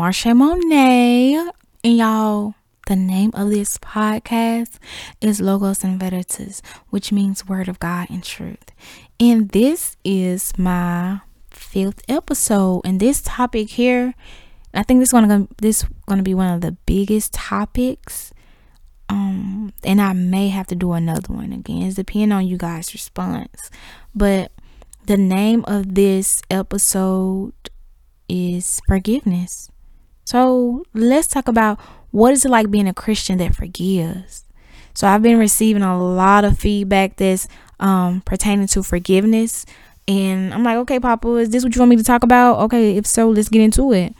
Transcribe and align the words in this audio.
Marsha 0.00 0.34
Monet. 0.34 1.34
And 1.84 1.98
y'all, 1.98 2.54
the 2.86 2.96
name 2.96 3.32
of 3.34 3.50
this 3.50 3.76
podcast 3.76 4.78
is 5.20 5.42
Logos 5.42 5.84
and 5.84 6.00
Veritas, 6.00 6.62
which 6.88 7.12
means 7.12 7.46
Word 7.46 7.68
of 7.68 7.78
God 7.80 8.08
and 8.08 8.24
Truth. 8.24 8.72
And 9.20 9.50
this 9.50 9.98
is 10.02 10.56
my 10.56 11.20
fifth 11.50 12.00
episode. 12.08 12.80
And 12.82 12.98
this 12.98 13.20
topic 13.20 13.68
here, 13.68 14.14
I 14.72 14.84
think 14.84 15.00
this 15.00 15.10
is 15.10 15.12
gonna 15.12 15.46
this 15.58 15.84
gonna 16.06 16.22
be 16.22 16.32
one 16.32 16.50
of 16.50 16.62
the 16.62 16.72
biggest 16.86 17.34
topics. 17.34 18.32
Um, 19.10 19.74
and 19.84 20.00
I 20.00 20.14
may 20.14 20.48
have 20.48 20.68
to 20.68 20.74
do 20.74 20.92
another 20.92 21.34
one 21.34 21.52
again. 21.52 21.82
It's 21.82 21.96
depending 21.96 22.32
on 22.32 22.46
you 22.46 22.56
guys' 22.56 22.94
response. 22.94 23.70
But 24.14 24.50
the 25.04 25.18
name 25.18 25.62
of 25.68 25.94
this 25.94 26.40
episode 26.50 27.52
is 28.30 28.80
forgiveness. 28.88 29.68
So 30.30 30.84
let's 30.94 31.26
talk 31.26 31.48
about 31.48 31.80
what 32.12 32.32
is 32.32 32.44
it 32.44 32.52
like 32.52 32.70
being 32.70 32.86
a 32.86 32.94
Christian 32.94 33.38
that 33.38 33.52
forgives. 33.52 34.44
So 34.94 35.08
I've 35.08 35.24
been 35.24 35.40
receiving 35.40 35.82
a 35.82 36.00
lot 36.00 36.44
of 36.44 36.56
feedback 36.56 37.16
that's 37.16 37.48
um, 37.80 38.20
pertaining 38.20 38.68
to 38.68 38.84
forgiveness, 38.84 39.66
and 40.06 40.54
I'm 40.54 40.62
like, 40.62 40.76
okay, 40.76 41.00
Papa, 41.00 41.34
is 41.34 41.50
this 41.50 41.64
what 41.64 41.74
you 41.74 41.80
want 41.80 41.90
me 41.90 41.96
to 41.96 42.04
talk 42.04 42.22
about? 42.22 42.60
Okay, 42.60 42.96
if 42.96 43.06
so, 43.06 43.28
let's 43.28 43.48
get 43.48 43.60
into 43.60 43.92
it. 43.92 44.14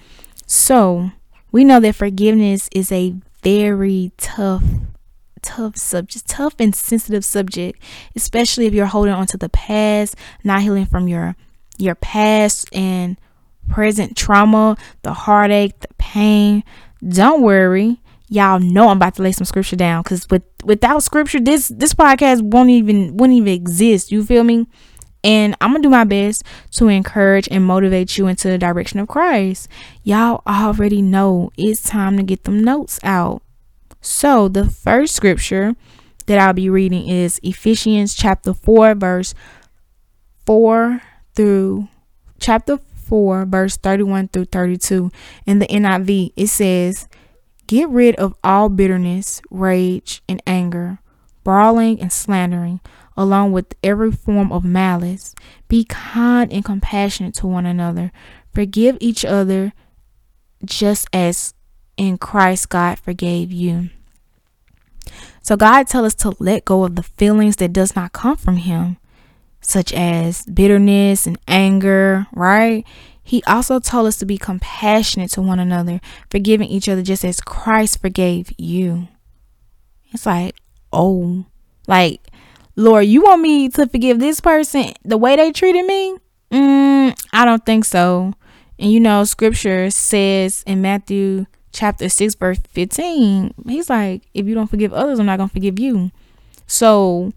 So 0.47 1.13
we 1.53 1.63
know 1.63 1.79
that 1.79 1.95
forgiveness 1.95 2.69
is 2.73 2.91
a 2.91 3.15
very 3.45 4.11
tough 4.17 4.65
tough 5.43 5.77
subject, 5.77 6.27
tough 6.27 6.57
and 6.59 6.75
sensitive 6.75 7.25
subject, 7.25 7.81
especially 8.17 8.67
if 8.67 8.75
you're 8.75 8.87
holding 8.87 9.15
on 9.15 9.29
to 9.29 9.37
the 9.37 9.49
past, 9.49 10.17
not 10.43 10.63
healing 10.63 10.87
from 10.87 11.07
your 11.07 11.37
your 11.79 11.95
past 11.95 12.69
and 12.75 13.17
present 13.71 14.17
trauma, 14.17 14.77
the 15.03 15.13
heartache, 15.13 15.79
the 15.81 15.89
pain. 15.99 16.63
Don't 17.07 17.43
worry. 17.43 18.01
Y'all 18.29 18.61
know 18.61 18.89
I'm 18.89 18.99
about 18.99 19.15
to 19.17 19.23
lay 19.23 19.33
some 19.33 19.45
scripture 19.45 19.77
down 19.77 20.03
because 20.03 20.29
with 20.29 20.43
without 20.65 21.03
scripture, 21.03 21.41
this 21.41 21.69
this 21.69 21.95
podcast 21.95 22.43
won't 22.43 22.71
even 22.71 23.17
wouldn't 23.17 23.37
even 23.37 23.53
exist. 23.53 24.13
You 24.13 24.25
feel 24.25 24.45
me? 24.45 24.67
And 25.23 25.55
I'm 25.61 25.73
gonna 25.73 25.83
do 25.83 25.91
my 25.91 26.05
best 26.05 26.45
to 26.73 26.89
encourage 26.89 27.49
and 27.51 27.65
motivate 27.65 28.17
you 28.17 28.27
into 28.27 28.49
the 28.49 28.59
direction 28.59 29.01
of 29.01 29.09
Christ. 29.09 29.69
Y'all 30.03 30.43
already 30.47 31.03
know 31.03 31.51
it's 31.57 31.83
time 31.83 32.17
to 32.17 32.23
get 32.23 32.45
them 32.45 32.63
notes 32.63 33.01
out. 33.03 33.43
So, 34.01 34.49
the 34.49 34.71
first 34.71 35.15
scripture 35.15 35.75
that 36.27 36.39
I'll 36.39 36.55
be 36.55 36.71
reading 36.71 37.09
is 37.09 37.41
Ephesians 37.43 38.15
chapter 38.15 38.55
4, 38.55 38.95
verse 38.95 39.35
4 40.47 41.03
through 41.35 41.89
chapter 42.39 42.79
4, 43.11 43.45
verse 43.45 43.77
31 43.77 44.29
through 44.29 44.45
32. 44.47 45.11
In 45.45 45.59
the 45.59 45.67
NIV, 45.67 46.33
it 46.37 46.47
says, 46.47 47.09
Get 47.67 47.89
rid 47.89 48.15
of 48.17 48.37
all 48.45 48.69
bitterness, 48.69 49.43
rage, 49.51 50.23
and 50.29 50.41
anger, 50.47 51.01
brawling 51.43 52.01
and 52.01 52.13
slandering, 52.13 52.79
along 53.17 53.51
with 53.51 53.75
every 53.83 54.13
form 54.13 54.53
of 54.53 54.65
malice. 54.65 55.35
Be 55.67 55.85
kind 55.85 56.53
and 56.53 56.65
compassionate 56.65 57.35
to 57.35 57.49
one 57.49 57.67
another. 57.67 58.13
Forgive 58.55 58.97
each 59.01 59.25
other 59.25 59.73
just 60.65 61.09
as 61.13 61.55
in 61.97 62.17
Christ 62.17 62.69
God 62.69 62.97
forgave 63.01 63.51
you. 63.51 63.91
So 65.43 65.57
God 65.57 65.89
tells 65.89 66.07
us 66.07 66.15
to 66.17 66.37
let 66.39 66.65
go 66.65 66.85
of 66.85 66.95
the 66.95 67.03
feelings 67.03 67.57
that 67.57 67.73
does 67.73 67.97
not 67.97 68.13
come 68.13 68.37
from 68.37 68.59
him, 68.59 68.99
such 69.61 69.93
as 69.93 70.43
bitterness 70.47 71.27
and 71.27 71.39
anger, 71.47 72.27
right? 72.33 72.85
He 73.23 73.43
also 73.47 73.79
told 73.79 74.07
us 74.09 74.17
to 74.17 74.27
be 74.27 74.39
compassionate 74.39 75.31
to 75.33 75.43
one 75.43 75.61
another, 75.61 76.01
forgiving 76.31 76.69
each 76.69 76.89
other 76.89 77.03
just 77.03 77.25
as 77.25 77.41
Christ 77.41 78.01
forgave 78.01 78.53
you. 78.59 79.09
It's 80.13 80.27
like, 80.27 80.57
oh, 80.93 81.45
like, 81.87 82.21
Lord, 82.77 83.07
you 83.07 83.23
want 83.23 83.43
me 83.43 83.69
to 83.69 83.87
forgive 83.87 84.19
this 84.19 84.41
person 84.41 84.95
the 85.05 85.19
way 85.19 85.37
they 85.37 85.53
treated 85.53 85.85
me? 85.85 86.17
Mm, 86.51 87.21
I 87.33 87.45
don't 87.45 87.65
think 87.65 87.85
so. 87.85 88.35
And 88.79 88.91
you 88.91 88.99
know, 88.99 89.25
scripture 89.25 89.91
says 89.91 90.65
in 90.67 90.81
Matthew 90.81 91.47
chapter 91.73 92.09
6, 92.09 92.35
verse 92.35 92.59
15, 92.71 93.55
he's 93.69 93.91
like, 93.91 94.23
if 94.35 94.47
you 94.47 94.55
don't 94.55 94.67
forgive 94.71 94.93
others, 94.93 95.19
I'm 95.19 95.27
not 95.27 95.37
going 95.37 95.49
to 95.49 95.53
forgive 95.53 95.79
you. 95.79 96.11
So, 96.67 97.33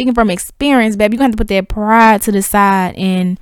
speaking 0.00 0.14
from 0.14 0.30
experience, 0.30 0.96
going 0.96 1.10
to 1.10 1.22
have 1.22 1.30
to 1.32 1.36
put 1.36 1.48
that 1.48 1.68
pride 1.68 2.22
to 2.22 2.32
the 2.32 2.40
side 2.40 2.94
and 2.96 3.38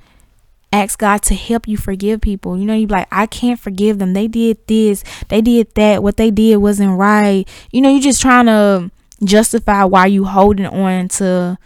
ask 0.73 0.99
God 0.99 1.21
to 1.23 1.33
help 1.33 1.69
you 1.69 1.77
forgive 1.77 2.19
people. 2.19 2.57
You 2.57 2.65
know, 2.65 2.73
you 2.73 2.85
be 2.85 2.95
like, 2.95 3.07
I 3.13 3.27
can't 3.27 3.57
forgive 3.57 3.97
them. 3.97 4.11
They 4.11 4.27
did 4.27 4.57
this, 4.67 5.05
they 5.29 5.39
did 5.39 5.73
that. 5.75 6.03
What 6.03 6.17
they 6.17 6.31
did 6.31 6.57
wasn't 6.57 6.97
right. 6.97 7.47
You 7.71 7.79
know, 7.79 7.89
you're 7.89 8.01
just 8.01 8.21
trying 8.21 8.47
to 8.47 8.91
justify 9.23 9.85
why 9.85 10.07
you 10.07 10.25
holding 10.25 10.65
on 10.65 11.07
to 11.07 11.57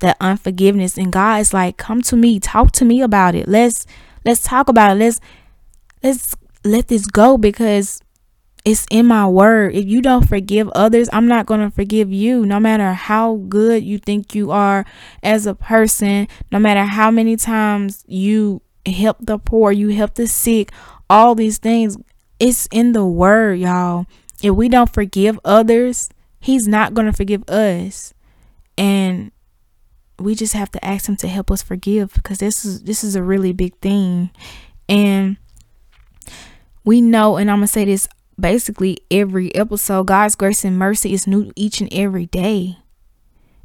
that 0.00 0.16
unforgiveness. 0.20 0.98
And 0.98 1.12
God 1.12 1.40
is 1.40 1.54
like, 1.54 1.76
come 1.76 2.02
to 2.02 2.16
me, 2.16 2.40
talk 2.40 2.72
to 2.72 2.84
me 2.84 3.00
about 3.00 3.36
it. 3.36 3.46
Let's 3.46 3.86
let's 4.24 4.42
talk 4.42 4.68
about 4.68 4.96
it. 4.96 4.98
Let's 4.98 5.20
let's 6.02 6.34
let 6.64 6.88
this 6.88 7.06
go 7.06 7.38
because 7.38 8.02
it's 8.64 8.86
in 8.90 9.06
my 9.06 9.26
word. 9.26 9.74
If 9.74 9.86
you 9.86 10.00
don't 10.00 10.28
forgive 10.28 10.68
others, 10.70 11.08
I'm 11.12 11.26
not 11.26 11.46
going 11.46 11.60
to 11.60 11.70
forgive 11.70 12.12
you. 12.12 12.46
No 12.46 12.60
matter 12.60 12.92
how 12.92 13.36
good 13.48 13.82
you 13.82 13.98
think 13.98 14.34
you 14.34 14.52
are 14.52 14.84
as 15.22 15.46
a 15.46 15.54
person, 15.54 16.28
no 16.50 16.58
matter 16.58 16.84
how 16.84 17.10
many 17.10 17.36
times 17.36 18.04
you 18.06 18.62
help 18.86 19.16
the 19.20 19.38
poor, 19.38 19.72
you 19.72 19.88
help 19.88 20.14
the 20.14 20.28
sick, 20.28 20.70
all 21.10 21.34
these 21.34 21.58
things, 21.58 21.96
it's 22.38 22.66
in 22.70 22.92
the 22.92 23.04
word, 23.04 23.58
y'all. 23.58 24.06
If 24.42 24.54
we 24.54 24.68
don't 24.68 24.92
forgive 24.92 25.38
others, 25.44 26.08
he's 26.40 26.68
not 26.68 26.94
going 26.94 27.06
to 27.06 27.12
forgive 27.12 27.48
us. 27.48 28.14
And 28.78 29.32
we 30.18 30.34
just 30.34 30.52
have 30.52 30.70
to 30.72 30.84
ask 30.84 31.08
him 31.08 31.16
to 31.16 31.28
help 31.28 31.50
us 31.50 31.62
forgive 31.62 32.14
because 32.14 32.38
this 32.38 32.64
is 32.64 32.82
this 32.82 33.02
is 33.02 33.16
a 33.16 33.22
really 33.22 33.52
big 33.52 33.76
thing. 33.78 34.30
And 34.88 35.36
we 36.84 37.00
know, 37.00 37.36
and 37.36 37.50
I'm 37.50 37.58
going 37.58 37.66
to 37.66 37.72
say 37.72 37.84
this 37.84 38.08
basically 38.38 38.98
every 39.10 39.54
episode, 39.54 40.06
God's 40.06 40.34
grace 40.34 40.64
and 40.64 40.78
mercy 40.78 41.12
is 41.12 41.26
new 41.26 41.52
each 41.56 41.80
and 41.80 41.92
every 41.92 42.26
day. 42.26 42.78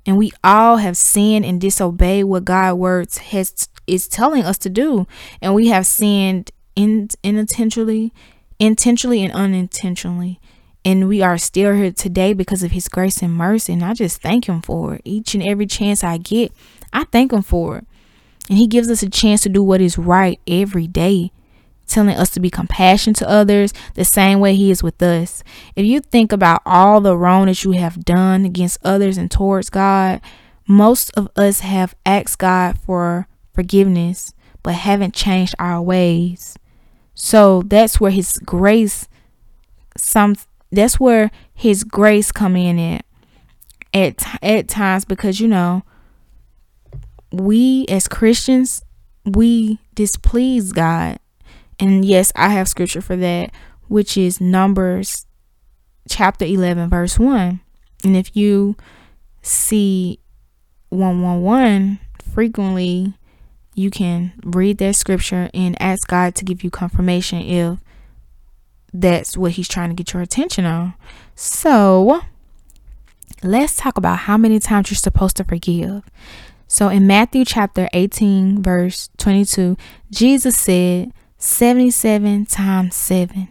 And 0.05 0.17
we 0.17 0.31
all 0.43 0.77
have 0.77 0.95
sinned 0.95 1.45
and 1.45 1.59
disobeyed 1.59 2.25
what 2.25 2.45
God's 2.45 2.77
words 2.77 3.17
has 3.17 3.67
is 3.87 4.07
telling 4.07 4.43
us 4.43 4.57
to 4.59 4.69
do. 4.69 5.07
And 5.41 5.53
we 5.53 5.67
have 5.67 5.85
sinned 5.85 6.51
in, 6.75 7.09
unintentionally, 7.23 8.13
intentionally 8.59 9.23
and 9.23 9.33
unintentionally. 9.33 10.39
And 10.85 11.09
we 11.09 11.21
are 11.21 11.37
still 11.37 11.73
here 11.73 11.91
today 11.91 12.33
because 12.33 12.63
of 12.63 12.71
his 12.71 12.87
grace 12.87 13.21
and 13.21 13.33
mercy. 13.33 13.73
And 13.73 13.83
I 13.83 13.93
just 13.93 14.21
thank 14.21 14.45
him 14.45 14.61
for 14.61 14.95
it. 14.95 15.01
Each 15.03 15.33
and 15.33 15.43
every 15.45 15.65
chance 15.65 16.03
I 16.03 16.17
get, 16.17 16.53
I 16.93 17.03
thank 17.05 17.33
him 17.33 17.41
for 17.41 17.79
it. 17.79 17.87
And 18.49 18.57
he 18.57 18.67
gives 18.67 18.89
us 18.89 19.03
a 19.03 19.09
chance 19.09 19.41
to 19.41 19.49
do 19.49 19.61
what 19.61 19.81
is 19.81 19.97
right 19.97 20.39
every 20.47 20.87
day 20.87 21.33
telling 21.87 22.15
us 22.15 22.29
to 22.31 22.39
be 22.39 22.49
compassionate 22.49 23.17
to 23.17 23.29
others 23.29 23.73
the 23.95 24.05
same 24.05 24.39
way 24.39 24.55
he 24.55 24.69
is 24.71 24.83
with 24.83 25.01
us. 25.01 25.43
If 25.75 25.85
you 25.85 25.99
think 25.99 26.31
about 26.31 26.61
all 26.65 27.01
the 27.01 27.17
wrong 27.17 27.47
that 27.47 27.63
you 27.63 27.71
have 27.71 28.05
done 28.05 28.45
against 28.45 28.79
others 28.83 29.17
and 29.17 29.31
towards 29.31 29.69
God, 29.69 30.21
most 30.67 31.11
of 31.17 31.29
us 31.35 31.61
have 31.61 31.95
asked 32.05 32.39
God 32.39 32.77
for 32.79 33.27
forgiveness 33.53 34.33
but 34.63 34.75
haven't 34.75 35.13
changed 35.13 35.55
our 35.59 35.81
ways. 35.81 36.57
So 37.15 37.63
that's 37.65 37.99
where 37.99 38.11
his 38.11 38.37
grace 38.45 39.07
some 39.95 40.35
that's 40.71 40.99
where 40.99 41.31
his 41.53 41.83
grace 41.83 42.31
come 42.31 42.55
in 42.55 42.77
at 42.77 43.05
at 43.93 44.43
at 44.43 44.67
times 44.67 45.05
because 45.05 45.39
you 45.39 45.47
know 45.47 45.83
we 47.31 47.85
as 47.87 48.07
Christians 48.07 48.83
we 49.25 49.79
displease 49.95 50.71
God 50.71 51.19
and 51.79 52.03
yes, 52.03 52.31
I 52.35 52.49
have 52.49 52.67
scripture 52.67 53.01
for 53.01 53.15
that, 53.15 53.51
which 53.87 54.17
is 54.17 54.41
Numbers 54.41 55.25
chapter 56.09 56.45
11, 56.45 56.89
verse 56.89 57.19
1. 57.19 57.59
And 58.03 58.17
if 58.17 58.35
you 58.35 58.75
see 59.41 60.19
111 60.89 61.99
frequently, 62.33 63.13
you 63.75 63.91
can 63.91 64.33
read 64.43 64.79
that 64.79 64.95
scripture 64.95 65.49
and 65.53 65.79
ask 65.81 66.07
God 66.07 66.35
to 66.35 66.45
give 66.45 66.63
you 66.63 66.71
confirmation 66.71 67.41
if 67.41 67.79
that's 68.93 69.37
what 69.37 69.51
He's 69.53 69.67
trying 69.67 69.89
to 69.89 69.95
get 69.95 70.13
your 70.13 70.23
attention 70.23 70.65
on. 70.65 70.95
So, 71.35 72.21
let's 73.43 73.77
talk 73.77 73.97
about 73.97 74.19
how 74.19 74.37
many 74.37 74.59
times 74.59 74.89
you're 74.89 74.95
supposed 74.95 75.37
to 75.37 75.43
forgive. 75.43 76.09
So, 76.67 76.89
in 76.89 77.05
Matthew 77.05 77.45
chapter 77.45 77.87
18, 77.93 78.63
verse 78.63 79.09
22, 79.17 79.77
Jesus 80.09 80.57
said, 80.57 81.11
77 81.37 82.45
times 82.47 82.95
7. 82.95 83.47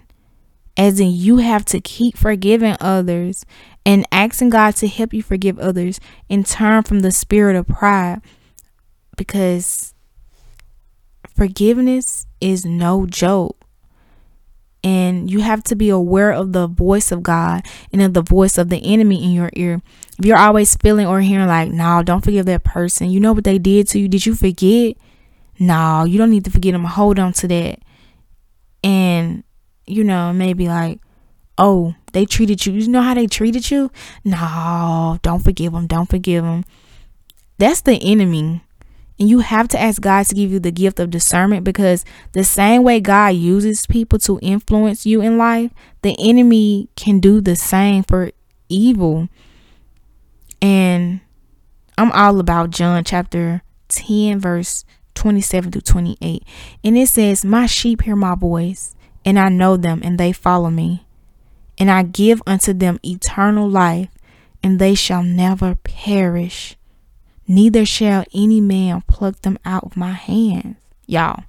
As 0.76 1.00
in, 1.00 1.10
you 1.12 1.38
have 1.38 1.64
to 1.66 1.80
keep 1.80 2.16
forgiving 2.16 2.76
others 2.80 3.46
and 3.84 4.06
asking 4.12 4.50
God 4.50 4.76
to 4.76 4.88
help 4.88 5.14
you 5.14 5.22
forgive 5.22 5.58
others 5.58 6.00
and 6.28 6.44
turn 6.44 6.82
from 6.82 7.00
the 7.00 7.12
spirit 7.12 7.56
of 7.56 7.66
pride 7.68 8.20
because 9.16 9.94
forgiveness 11.34 12.26
is 12.40 12.64
no 12.64 13.06
joke. 13.06 13.56
and 14.84 15.28
you 15.28 15.40
have 15.40 15.64
to 15.64 15.74
be 15.74 15.88
aware 15.88 16.30
of 16.30 16.52
the 16.52 16.68
voice 16.68 17.10
of 17.10 17.20
God 17.20 17.66
and 17.92 18.00
of 18.00 18.14
the 18.14 18.22
voice 18.22 18.56
of 18.56 18.68
the 18.68 18.76
enemy 18.76 19.24
in 19.24 19.32
your 19.32 19.50
ear. 19.54 19.82
If 20.16 20.24
you're 20.24 20.38
always 20.38 20.76
feeling 20.76 21.08
or 21.08 21.20
hearing 21.20 21.48
like, 21.48 21.72
"No, 21.72 22.04
don't 22.04 22.22
forgive 22.24 22.46
that 22.46 22.62
person. 22.62 23.10
You 23.10 23.18
know 23.18 23.32
what 23.32 23.42
they 23.42 23.58
did 23.58 23.88
to 23.88 23.98
you? 23.98 24.06
Did 24.06 24.26
you 24.26 24.36
forget?" 24.36 24.96
No, 25.58 26.04
you 26.04 26.18
don't 26.18 26.30
need 26.30 26.44
to 26.44 26.50
forget 26.50 26.72
them. 26.72 26.84
Hold 26.84 27.18
on 27.18 27.32
to 27.34 27.48
that. 27.48 27.80
And 28.84 29.44
you 29.86 30.04
know, 30.04 30.32
maybe 30.32 30.68
like, 30.68 31.00
"Oh, 31.58 31.94
they 32.12 32.24
treated 32.24 32.66
you. 32.66 32.72
You 32.72 32.88
know 32.88 33.02
how 33.02 33.14
they 33.14 33.26
treated 33.26 33.70
you? 33.70 33.90
No, 34.24 35.18
don't 35.22 35.42
forgive 35.42 35.72
them. 35.72 35.86
Don't 35.86 36.08
forgive 36.08 36.44
them." 36.44 36.64
That's 37.58 37.80
the 37.80 37.94
enemy 37.94 38.62
and 39.18 39.28
you 39.28 39.38
have 39.38 39.68
to 39.68 39.80
ask 39.80 40.00
God 40.00 40.26
to 40.26 40.34
give 40.34 40.52
you 40.52 40.58
the 40.58 40.70
gift 40.70 41.00
of 41.00 41.10
discernment 41.10 41.64
because 41.64 42.04
the 42.32 42.44
same 42.44 42.82
way 42.82 43.00
God 43.00 43.28
uses 43.34 43.86
people 43.86 44.18
to 44.20 44.38
influence 44.42 45.06
you 45.06 45.22
in 45.22 45.38
life, 45.38 45.72
the 46.02 46.14
enemy 46.18 46.88
can 46.96 47.18
do 47.18 47.40
the 47.40 47.56
same 47.56 48.02
for 48.02 48.30
evil. 48.68 49.28
And 50.60 51.20
I'm 51.96 52.12
all 52.12 52.40
about 52.40 52.70
John 52.70 53.02
chapter 53.04 53.62
10, 53.88 54.38
verse 54.38 54.84
27 55.16 55.72
to 55.72 55.80
28. 55.82 56.44
And 56.84 56.96
it 56.96 57.08
says, 57.08 57.44
My 57.44 57.66
sheep 57.66 58.02
hear 58.02 58.16
my 58.16 58.36
voice, 58.36 58.94
and 59.24 59.38
I 59.38 59.48
know 59.48 59.76
them, 59.76 60.00
and 60.04 60.18
they 60.18 60.32
follow 60.32 60.70
me. 60.70 61.04
And 61.78 61.90
I 61.90 62.04
give 62.04 62.40
unto 62.46 62.72
them 62.72 63.00
eternal 63.04 63.68
life, 63.68 64.10
and 64.62 64.78
they 64.78 64.94
shall 64.94 65.24
never 65.24 65.74
perish 65.74 66.76
neither 67.48 67.84
shall 67.84 68.24
any 68.34 68.60
man 68.60 69.02
pluck 69.02 69.40
them 69.42 69.58
out 69.64 69.84
of 69.84 69.96
my 69.96 70.12
hands. 70.12 70.76
Y'all. 71.06 71.44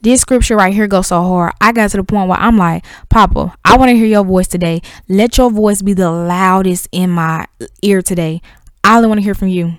This 0.00 0.20
scripture 0.20 0.56
right 0.56 0.74
here 0.74 0.86
goes 0.86 1.08
so 1.08 1.22
hard. 1.22 1.54
I 1.60 1.72
got 1.72 1.90
to 1.90 1.96
the 1.96 2.04
point 2.04 2.28
where 2.28 2.38
I'm 2.38 2.58
like, 2.58 2.84
Papa, 3.08 3.56
I 3.64 3.78
want 3.78 3.90
to 3.90 3.96
hear 3.96 4.06
your 4.06 4.24
voice 4.24 4.46
today. 4.46 4.82
Let 5.08 5.38
your 5.38 5.50
voice 5.50 5.80
be 5.80 5.94
the 5.94 6.10
loudest 6.10 6.88
in 6.92 7.10
my 7.10 7.46
ear 7.82 8.02
today. 8.02 8.42
I 8.82 8.96
only 8.96 9.08
want 9.08 9.18
to 9.18 9.24
hear 9.24 9.34
from 9.34 9.48
you. 9.48 9.76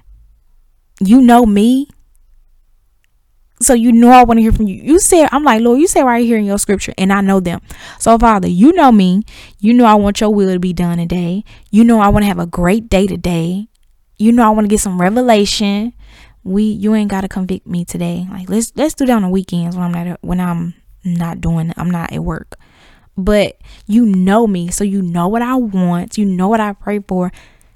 You 1.00 1.22
know 1.22 1.46
me. 1.46 1.90
So 3.62 3.74
you 3.74 3.92
know 3.92 4.10
I 4.10 4.24
want 4.24 4.38
to 4.38 4.42
hear 4.42 4.52
from 4.52 4.68
you. 4.68 4.76
You 4.76 5.00
said, 5.00 5.30
I'm 5.32 5.44
like, 5.44 5.62
Lord, 5.62 5.80
you 5.80 5.88
say 5.88 6.04
right 6.04 6.26
here 6.26 6.38
in 6.38 6.46
your 6.46 6.60
scripture, 6.60 6.94
and 6.98 7.14
I 7.14 7.22
know 7.22 7.40
them. 7.40 7.62
So, 8.00 8.18
Father, 8.18 8.50
you 8.50 8.74
know 8.74 8.92
me. 8.92 9.24
You 9.60 9.74
know 9.74 9.86
I 9.86 9.96
want 9.96 10.20
your 10.20 10.34
will 10.34 10.54
to 10.54 10.60
be 10.60 10.74
done 10.74 10.98
today. 10.98 11.44
You 11.72 11.84
know 11.86 12.00
I 12.00 12.10
want 12.10 12.24
to 12.24 12.28
have 12.28 12.40
a 12.40 12.46
great 12.46 12.90
day 12.90 13.08
today 13.08 13.70
you 14.18 14.32
know 14.32 14.46
I 14.46 14.50
want 14.50 14.66
to 14.66 14.70
get 14.70 14.80
some 14.80 15.00
revelation. 15.00 15.94
We 16.44 16.64
you 16.64 16.94
ain't 16.96 17.10
gotta 17.10 17.28
convict 17.28 17.68
me 17.68 17.86
today. 17.86 18.28
Like 18.30 18.50
let's 18.50 18.72
let's 18.76 18.94
do 18.94 19.06
that 19.06 19.14
on 19.14 19.24
the 19.24 19.30
weekends 19.30 19.76
when 19.76 19.86
I'm 19.86 19.92
not 20.08 20.20
when 20.22 20.40
I'm 20.40 20.74
not 21.04 21.42
doing 21.42 21.74
I'm 21.78 21.92
not 21.92 22.14
at 22.14 22.24
work. 22.24 22.58
But 23.18 23.58
you 23.88 24.06
know 24.06 24.46
me, 24.46 24.70
so 24.70 24.84
you 24.84 25.02
know 25.02 25.28
what 25.28 25.42
I 25.42 25.56
want. 25.56 26.18
You 26.18 26.26
know 26.26 26.48
what 26.48 26.60
I 26.60 26.74
pray 26.74 27.00
for. 27.00 27.32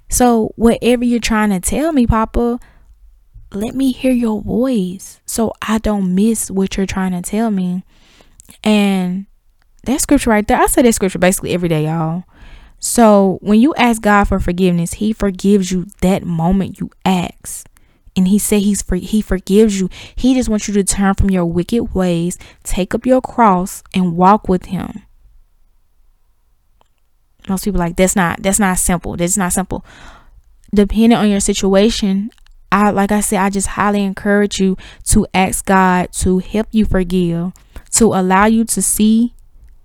So 0.09 0.51
whatever 0.55 1.05
you're 1.05 1.19
trying 1.19 1.49
to 1.51 1.59
tell 1.59 1.93
me, 1.93 2.05
Papa, 2.07 2.59
let 3.53 3.75
me 3.75 3.91
hear 3.91 4.11
your 4.11 4.41
voice 4.41 5.19
so 5.25 5.53
I 5.61 5.79
don't 5.79 6.13
miss 6.13 6.51
what 6.51 6.77
you're 6.77 6.85
trying 6.85 7.11
to 7.11 7.21
tell 7.21 7.51
me. 7.51 7.83
And 8.63 9.25
that 9.83 10.01
scripture 10.01 10.29
right 10.29 10.47
there, 10.47 10.59
I 10.59 10.67
say 10.67 10.81
that 10.81 10.93
scripture 10.93 11.19
basically 11.19 11.53
every 11.53 11.69
day, 11.69 11.85
y'all. 11.85 12.23
So 12.79 13.39
when 13.41 13.59
you 13.59 13.73
ask 13.75 14.01
God 14.01 14.25
for 14.25 14.39
forgiveness, 14.39 14.93
He 14.93 15.13
forgives 15.13 15.71
you 15.71 15.87
that 16.01 16.23
moment 16.23 16.79
you 16.79 16.91
ask. 17.05 17.67
And 18.15 18.27
he 18.27 18.37
said 18.37 18.63
he's 18.63 18.83
he 18.89 19.21
forgives 19.21 19.79
you. 19.79 19.89
He 20.13 20.33
just 20.33 20.49
wants 20.49 20.67
you 20.67 20.73
to 20.73 20.83
turn 20.83 21.13
from 21.13 21.29
your 21.29 21.45
wicked 21.45 21.93
ways, 21.93 22.37
take 22.63 22.93
up 22.93 23.05
your 23.05 23.21
cross, 23.21 23.81
and 23.93 24.17
walk 24.17 24.49
with 24.49 24.65
him. 24.65 25.03
Most 27.47 27.63
people 27.63 27.79
like 27.79 27.95
that's 27.95 28.17
not 28.17 28.41
that's 28.43 28.59
not 28.59 28.77
simple. 28.77 29.15
That's 29.15 29.37
not 29.37 29.53
simple. 29.53 29.85
Depending 30.73 31.17
on 31.17 31.29
your 31.29 31.39
situation, 31.39 32.29
I 32.71 32.91
like 32.91 33.11
I 33.11 33.21
said, 33.21 33.39
I 33.39 33.49
just 33.49 33.67
highly 33.67 34.03
encourage 34.03 34.59
you 34.59 34.77
to 35.05 35.25
ask 35.33 35.65
God 35.65 36.11
to 36.13 36.39
help 36.39 36.67
you 36.71 36.85
forgive, 36.85 37.51
to 37.91 38.05
allow 38.05 38.45
you 38.45 38.63
to 38.65 38.81
see 38.81 39.33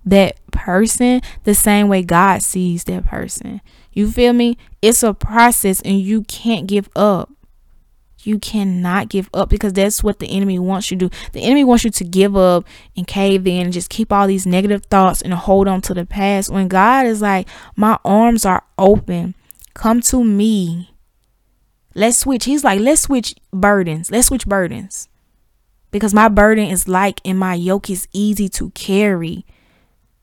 that 0.05 0.37
person 0.51 1.21
the 1.43 1.55
same 1.55 1.87
way 1.87 2.03
God 2.03 2.41
sees 2.41 2.83
that 2.85 3.05
person. 3.05 3.61
You 3.91 4.11
feel 4.11 4.33
me? 4.33 4.57
It's 4.81 5.03
a 5.03 5.13
process 5.13 5.81
and 5.81 5.99
you 5.99 6.23
can't 6.23 6.67
give 6.67 6.89
up. 6.95 7.31
You 8.25 8.39
cannot 8.39 9.09
give 9.09 9.29
up 9.33 9.49
because 9.49 9.73
that's 9.73 10.03
what 10.03 10.19
the 10.19 10.27
enemy 10.27 10.57
wants 10.57 10.89
you 10.89 10.97
to 10.97 11.09
do. 11.09 11.15
The 11.33 11.41
enemy 11.41 11.63
wants 11.63 11.83
you 11.83 11.91
to 11.91 12.03
give 12.03 12.35
up 12.35 12.65
and 12.97 13.05
cave 13.05 13.45
in 13.45 13.65
and 13.65 13.73
just 13.73 13.89
keep 13.89 14.11
all 14.11 14.25
these 14.27 14.47
negative 14.47 14.85
thoughts 14.87 15.21
and 15.21 15.33
hold 15.33 15.67
on 15.67 15.81
to 15.81 15.93
the 15.93 16.05
past. 16.05 16.49
When 16.51 16.67
God 16.67 17.05
is 17.05 17.21
like, 17.21 17.47
My 17.75 17.99
arms 18.03 18.43
are 18.43 18.63
open. 18.77 19.35
Come 19.75 20.01
to 20.01 20.23
me. 20.23 20.94
Let's 21.95 22.17
switch. 22.17 22.45
He's 22.45 22.63
like, 22.63 22.79
Let's 22.79 23.01
switch 23.01 23.35
burdens. 23.51 24.11
Let's 24.11 24.27
switch 24.27 24.45
burdens. 24.45 25.09
Because 25.91 26.13
my 26.13 26.27
burden 26.27 26.67
is 26.67 26.87
like 26.87 27.21
and 27.23 27.39
my 27.39 27.53
yoke 27.53 27.89
is 27.89 28.07
easy 28.11 28.49
to 28.49 28.69
carry. 28.71 29.45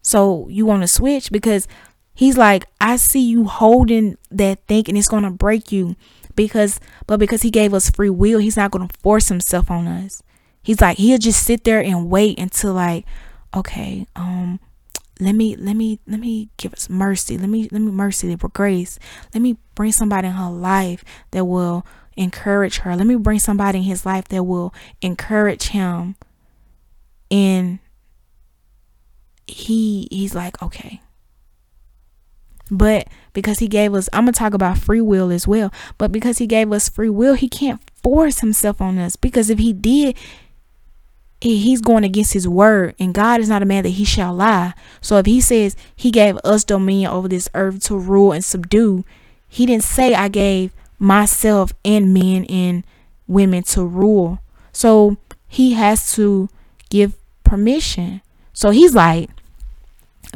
So 0.02 0.48
you 0.48 0.66
want 0.66 0.82
to 0.82 0.88
switch 0.88 1.32
because 1.32 1.66
he's 2.14 2.36
like, 2.36 2.66
I 2.80 2.96
see 2.96 3.20
you 3.20 3.44
holding 3.44 4.18
that 4.30 4.66
thing 4.66 4.84
and 4.88 4.98
it's 4.98 5.08
going 5.08 5.22
to 5.22 5.30
break 5.30 5.72
you 5.72 5.96
because, 6.34 6.78
but 7.06 7.18
because 7.18 7.42
he 7.42 7.50
gave 7.50 7.72
us 7.72 7.88
free 7.88 8.10
will, 8.10 8.38
he's 8.38 8.56
not 8.56 8.70
going 8.70 8.86
to 8.86 8.98
force 8.98 9.28
himself 9.28 9.70
on 9.70 9.86
us. 9.86 10.22
He's 10.62 10.80
like, 10.80 10.98
he'll 10.98 11.18
just 11.18 11.42
sit 11.42 11.64
there 11.64 11.82
and 11.82 12.10
wait 12.10 12.38
until 12.38 12.74
like, 12.74 13.06
okay, 13.54 14.06
um, 14.14 14.60
let 15.22 15.34
me 15.34 15.56
let 15.56 15.76
me 15.76 16.00
let 16.06 16.20
me 16.20 16.48
give 16.56 16.72
us 16.72 16.88
mercy. 16.88 17.38
Let 17.38 17.48
me 17.48 17.68
let 17.70 17.80
me 17.80 17.90
mercy 17.90 18.34
for 18.36 18.48
grace. 18.48 18.98
Let 19.34 19.40
me 19.40 19.56
bring 19.74 19.92
somebody 19.92 20.28
in 20.28 20.34
her 20.34 20.50
life 20.50 21.04
that 21.30 21.44
will 21.44 21.86
encourage 22.16 22.78
her. 22.78 22.96
Let 22.96 23.06
me 23.06 23.16
bring 23.16 23.38
somebody 23.38 23.78
in 23.78 23.84
his 23.84 24.04
life 24.04 24.28
that 24.28 24.44
will 24.44 24.74
encourage 25.00 25.68
him. 25.68 26.16
And 27.30 27.78
he 29.46 30.08
he's 30.10 30.34
like 30.34 30.60
okay. 30.62 31.00
But 32.70 33.08
because 33.34 33.58
he 33.58 33.68
gave 33.68 33.92
us 33.92 34.08
i'm 34.12 34.24
gonna 34.24 34.32
talk 34.32 34.54
about 34.54 34.78
free 34.78 35.00
will 35.00 35.30
as 35.30 35.46
well. 35.46 35.72
But 35.98 36.12
because 36.12 36.38
he 36.38 36.46
gave 36.46 36.72
us 36.72 36.88
free 36.88 37.10
will 37.10 37.34
he 37.34 37.48
can't 37.48 37.80
force 38.02 38.40
himself 38.40 38.80
on 38.80 38.98
us. 38.98 39.16
Because 39.16 39.50
if 39.50 39.58
he 39.58 39.72
did 39.72 40.16
he's 41.42 41.80
going 41.80 42.04
against 42.04 42.32
his 42.32 42.46
word 42.46 42.94
and 42.98 43.14
god 43.14 43.40
is 43.40 43.48
not 43.48 43.62
a 43.62 43.66
man 43.66 43.82
that 43.82 43.90
he 43.90 44.04
shall 44.04 44.34
lie. 44.34 44.74
So 45.00 45.18
if 45.18 45.26
he 45.26 45.40
says 45.40 45.76
he 45.94 46.10
gave 46.10 46.36
us 46.44 46.64
dominion 46.64 47.10
over 47.10 47.28
this 47.28 47.48
earth 47.54 47.82
to 47.84 47.98
rule 47.98 48.32
and 48.32 48.44
subdue 48.44 49.04
he 49.48 49.66
didn't 49.66 49.84
say 49.84 50.14
i 50.14 50.28
gave 50.28 50.72
myself 50.98 51.72
and 51.84 52.14
men 52.14 52.44
and 52.44 52.84
women 53.26 53.64
to 53.64 53.84
rule. 53.84 54.38
So 54.72 55.16
he 55.48 55.72
has 55.72 56.14
to 56.14 56.48
give 56.88 57.14
permission. 57.44 58.22
So 58.52 58.70
he's 58.70 58.94
like, 58.94 59.28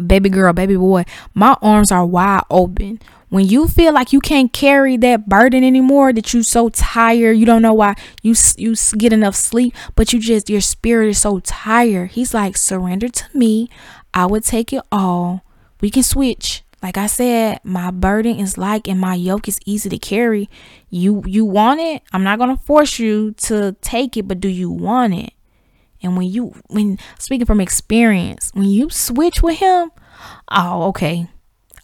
baby 0.04 0.28
girl, 0.28 0.52
baby 0.52 0.76
boy, 0.76 1.04
my 1.34 1.56
arms 1.62 1.92
are 1.92 2.04
wide 2.04 2.42
open. 2.50 3.00
When 3.28 3.48
you 3.48 3.66
feel 3.66 3.92
like 3.92 4.12
you 4.12 4.20
can't 4.20 4.52
carry 4.52 4.96
that 4.98 5.28
burden 5.28 5.64
anymore, 5.64 6.12
that 6.12 6.32
you 6.32 6.42
so 6.42 6.68
tired, 6.68 7.32
you 7.32 7.44
don't 7.44 7.62
know 7.62 7.74
why 7.74 7.94
you 8.22 8.34
you 8.56 8.74
get 8.96 9.12
enough 9.12 9.34
sleep, 9.34 9.74
but 9.96 10.12
you 10.12 10.20
just 10.20 10.48
your 10.48 10.60
spirit 10.60 11.08
is 11.08 11.20
so 11.20 11.40
tired. 11.40 12.12
He's 12.12 12.32
like, 12.32 12.56
surrender 12.56 13.08
to 13.08 13.24
me. 13.34 13.68
I 14.14 14.26
would 14.26 14.44
take 14.44 14.72
it 14.72 14.82
all. 14.92 15.44
We 15.80 15.90
can 15.90 16.04
switch. 16.04 16.62
Like 16.82 16.98
I 16.98 17.06
said, 17.06 17.60
my 17.64 17.90
burden 17.90 18.38
is 18.38 18.56
like 18.56 18.86
and 18.86 19.00
my 19.00 19.14
yoke 19.14 19.48
is 19.48 19.58
easy 19.66 19.88
to 19.88 19.98
carry. 19.98 20.48
You 20.88 21.22
you 21.26 21.44
want 21.44 21.80
it? 21.80 22.02
I'm 22.12 22.22
not 22.22 22.38
gonna 22.38 22.58
force 22.58 22.98
you 22.98 23.32
to 23.38 23.74
take 23.80 24.16
it, 24.16 24.28
but 24.28 24.38
do 24.40 24.48
you 24.48 24.70
want 24.70 25.14
it? 25.14 25.32
And 26.00 26.16
when 26.16 26.28
you 26.30 26.54
when 26.68 26.98
speaking 27.18 27.46
from 27.46 27.60
experience, 27.60 28.50
when 28.54 28.66
you 28.66 28.88
switch 28.90 29.42
with 29.42 29.58
him, 29.58 29.90
oh 30.48 30.84
okay. 30.90 31.28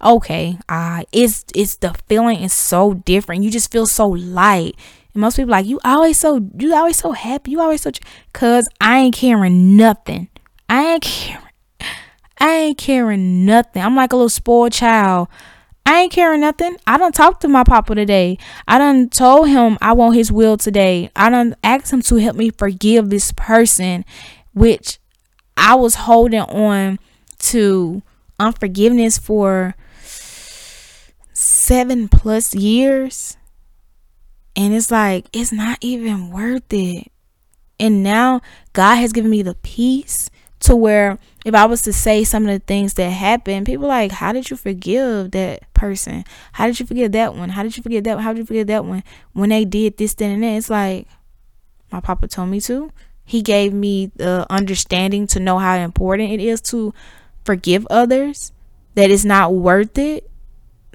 Okay. 0.02 0.58
Uh 0.68 1.04
it's 1.12 1.44
it's 1.54 1.76
the 1.76 1.94
feeling 2.08 2.40
is 2.40 2.52
so 2.52 2.94
different. 2.94 3.44
You 3.44 3.50
just 3.50 3.70
feel 3.70 3.86
so 3.86 4.08
light. 4.08 4.76
And 5.14 5.20
most 5.20 5.36
people 5.36 5.50
like 5.50 5.66
you 5.66 5.78
always 5.84 6.18
so 6.18 6.48
you 6.58 6.74
always 6.74 6.96
so 6.96 7.12
happy. 7.12 7.52
You 7.52 7.60
always 7.60 7.82
so 7.82 7.90
cuz 8.32 8.68
I 8.80 8.98
ain't 9.00 9.14
caring 9.14 9.76
nothing. 9.76 10.28
I 10.68 10.94
ain't 10.94 11.02
caring. 11.02 11.46
I 12.38 12.54
ain't 12.56 12.78
caring 12.78 13.44
nothing. 13.44 13.82
I'm 13.82 13.94
like 13.94 14.12
a 14.12 14.16
little 14.16 14.28
spoiled 14.28 14.72
child. 14.72 15.28
I 15.84 16.02
ain't 16.02 16.12
caring 16.12 16.40
nothing. 16.40 16.76
I 16.86 16.96
don't 16.96 17.14
talk 17.14 17.40
to 17.40 17.48
my 17.48 17.64
papa 17.64 17.94
today. 17.94 18.38
I 18.66 18.78
done 18.78 19.08
told 19.08 19.48
him 19.48 19.78
I 19.80 19.92
want 19.92 20.16
his 20.16 20.30
will 20.32 20.56
today. 20.56 21.10
I 21.14 21.28
done 21.28 21.56
asked 21.62 21.92
him 21.92 22.02
to 22.02 22.16
help 22.16 22.36
me 22.36 22.50
forgive 22.50 23.10
this 23.10 23.32
person, 23.32 24.04
which 24.54 24.98
I 25.56 25.74
was 25.74 25.94
holding 25.94 26.40
on 26.40 26.98
to 27.38 28.02
unforgiveness 28.38 29.18
for 29.18 29.74
seven 31.62 32.08
plus 32.08 32.54
years. 32.54 33.36
And 34.56 34.74
it's 34.74 34.90
like, 34.90 35.26
it's 35.32 35.52
not 35.52 35.78
even 35.80 36.30
worth 36.30 36.72
it. 36.72 37.10
And 37.78 38.02
now 38.02 38.40
God 38.72 38.96
has 38.96 39.12
given 39.12 39.30
me 39.30 39.42
the 39.42 39.54
peace 39.54 40.28
to 40.60 40.74
where 40.74 41.18
if 41.44 41.54
I 41.54 41.66
was 41.66 41.82
to 41.82 41.92
say 41.92 42.24
some 42.24 42.44
of 42.44 42.50
the 42.50 42.64
things 42.64 42.94
that 42.94 43.10
happened, 43.10 43.66
people 43.66 43.86
like, 43.86 44.10
how 44.10 44.32
did 44.32 44.50
you 44.50 44.56
forgive 44.56 45.30
that 45.32 45.72
person? 45.72 46.24
How 46.52 46.66
did 46.66 46.80
you 46.80 46.86
forgive 46.86 47.12
that 47.12 47.34
one? 47.34 47.50
How 47.50 47.62
did 47.62 47.76
you 47.76 47.82
forget 47.82 48.04
that? 48.04 48.16
One? 48.16 48.24
How 48.24 48.32
did 48.32 48.40
you 48.40 48.46
forget 48.46 48.66
that 48.66 48.84
one? 48.84 49.04
When 49.32 49.50
they 49.50 49.64
did 49.64 49.96
this, 49.96 50.14
then 50.14 50.32
and 50.32 50.42
that, 50.42 50.56
it's 50.56 50.70
like 50.70 51.06
my 51.92 52.00
papa 52.00 52.26
told 52.26 52.50
me 52.50 52.60
to. 52.62 52.90
He 53.24 53.40
gave 53.40 53.72
me 53.72 54.10
the 54.16 54.46
understanding 54.50 55.28
to 55.28 55.40
know 55.40 55.58
how 55.58 55.76
important 55.76 56.32
it 56.32 56.40
is 56.40 56.60
to 56.62 56.92
forgive 57.44 57.86
others. 57.88 58.52
That 58.94 59.10
it's 59.10 59.24
not 59.24 59.54
worth 59.54 59.96
it. 59.96 60.28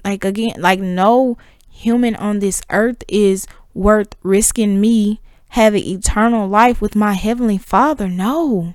Like 0.04 0.24
again, 0.24 0.54
like 0.58 0.80
no 0.80 1.36
human 1.70 2.16
on 2.16 2.38
this 2.40 2.62
earth 2.70 3.04
is 3.08 3.46
worth 3.74 4.14
risking 4.22 4.80
me 4.80 5.20
having 5.50 5.84
eternal 5.84 6.48
life 6.48 6.80
with 6.80 6.94
my 6.96 7.12
heavenly 7.14 7.58
Father. 7.58 8.08
No. 8.08 8.74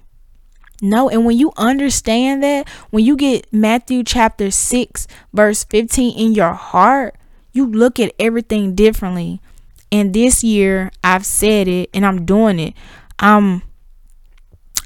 No, 0.82 1.08
and 1.10 1.26
when 1.26 1.38
you 1.38 1.54
understand 1.56 2.44
that, 2.44 2.68
when 2.90 3.06
you 3.06 3.16
get 3.16 3.52
Matthew 3.54 4.04
chapter 4.04 4.52
6, 4.52 5.08
verse 5.32 5.64
15 5.64 6.18
in 6.18 6.34
your 6.34 6.54
heart, 6.54 7.16
you 7.54 7.66
look 7.66 8.00
at 8.00 8.14
everything 8.20 8.76
differently. 8.76 9.40
And 9.92 10.14
this 10.14 10.44
year, 10.44 10.92
I've 11.04 11.26
said 11.26 11.68
it 11.68 11.90
and 11.94 12.06
I'm 12.06 12.26
doing 12.26 12.60
it. 12.60 12.74
I'm 13.20 13.62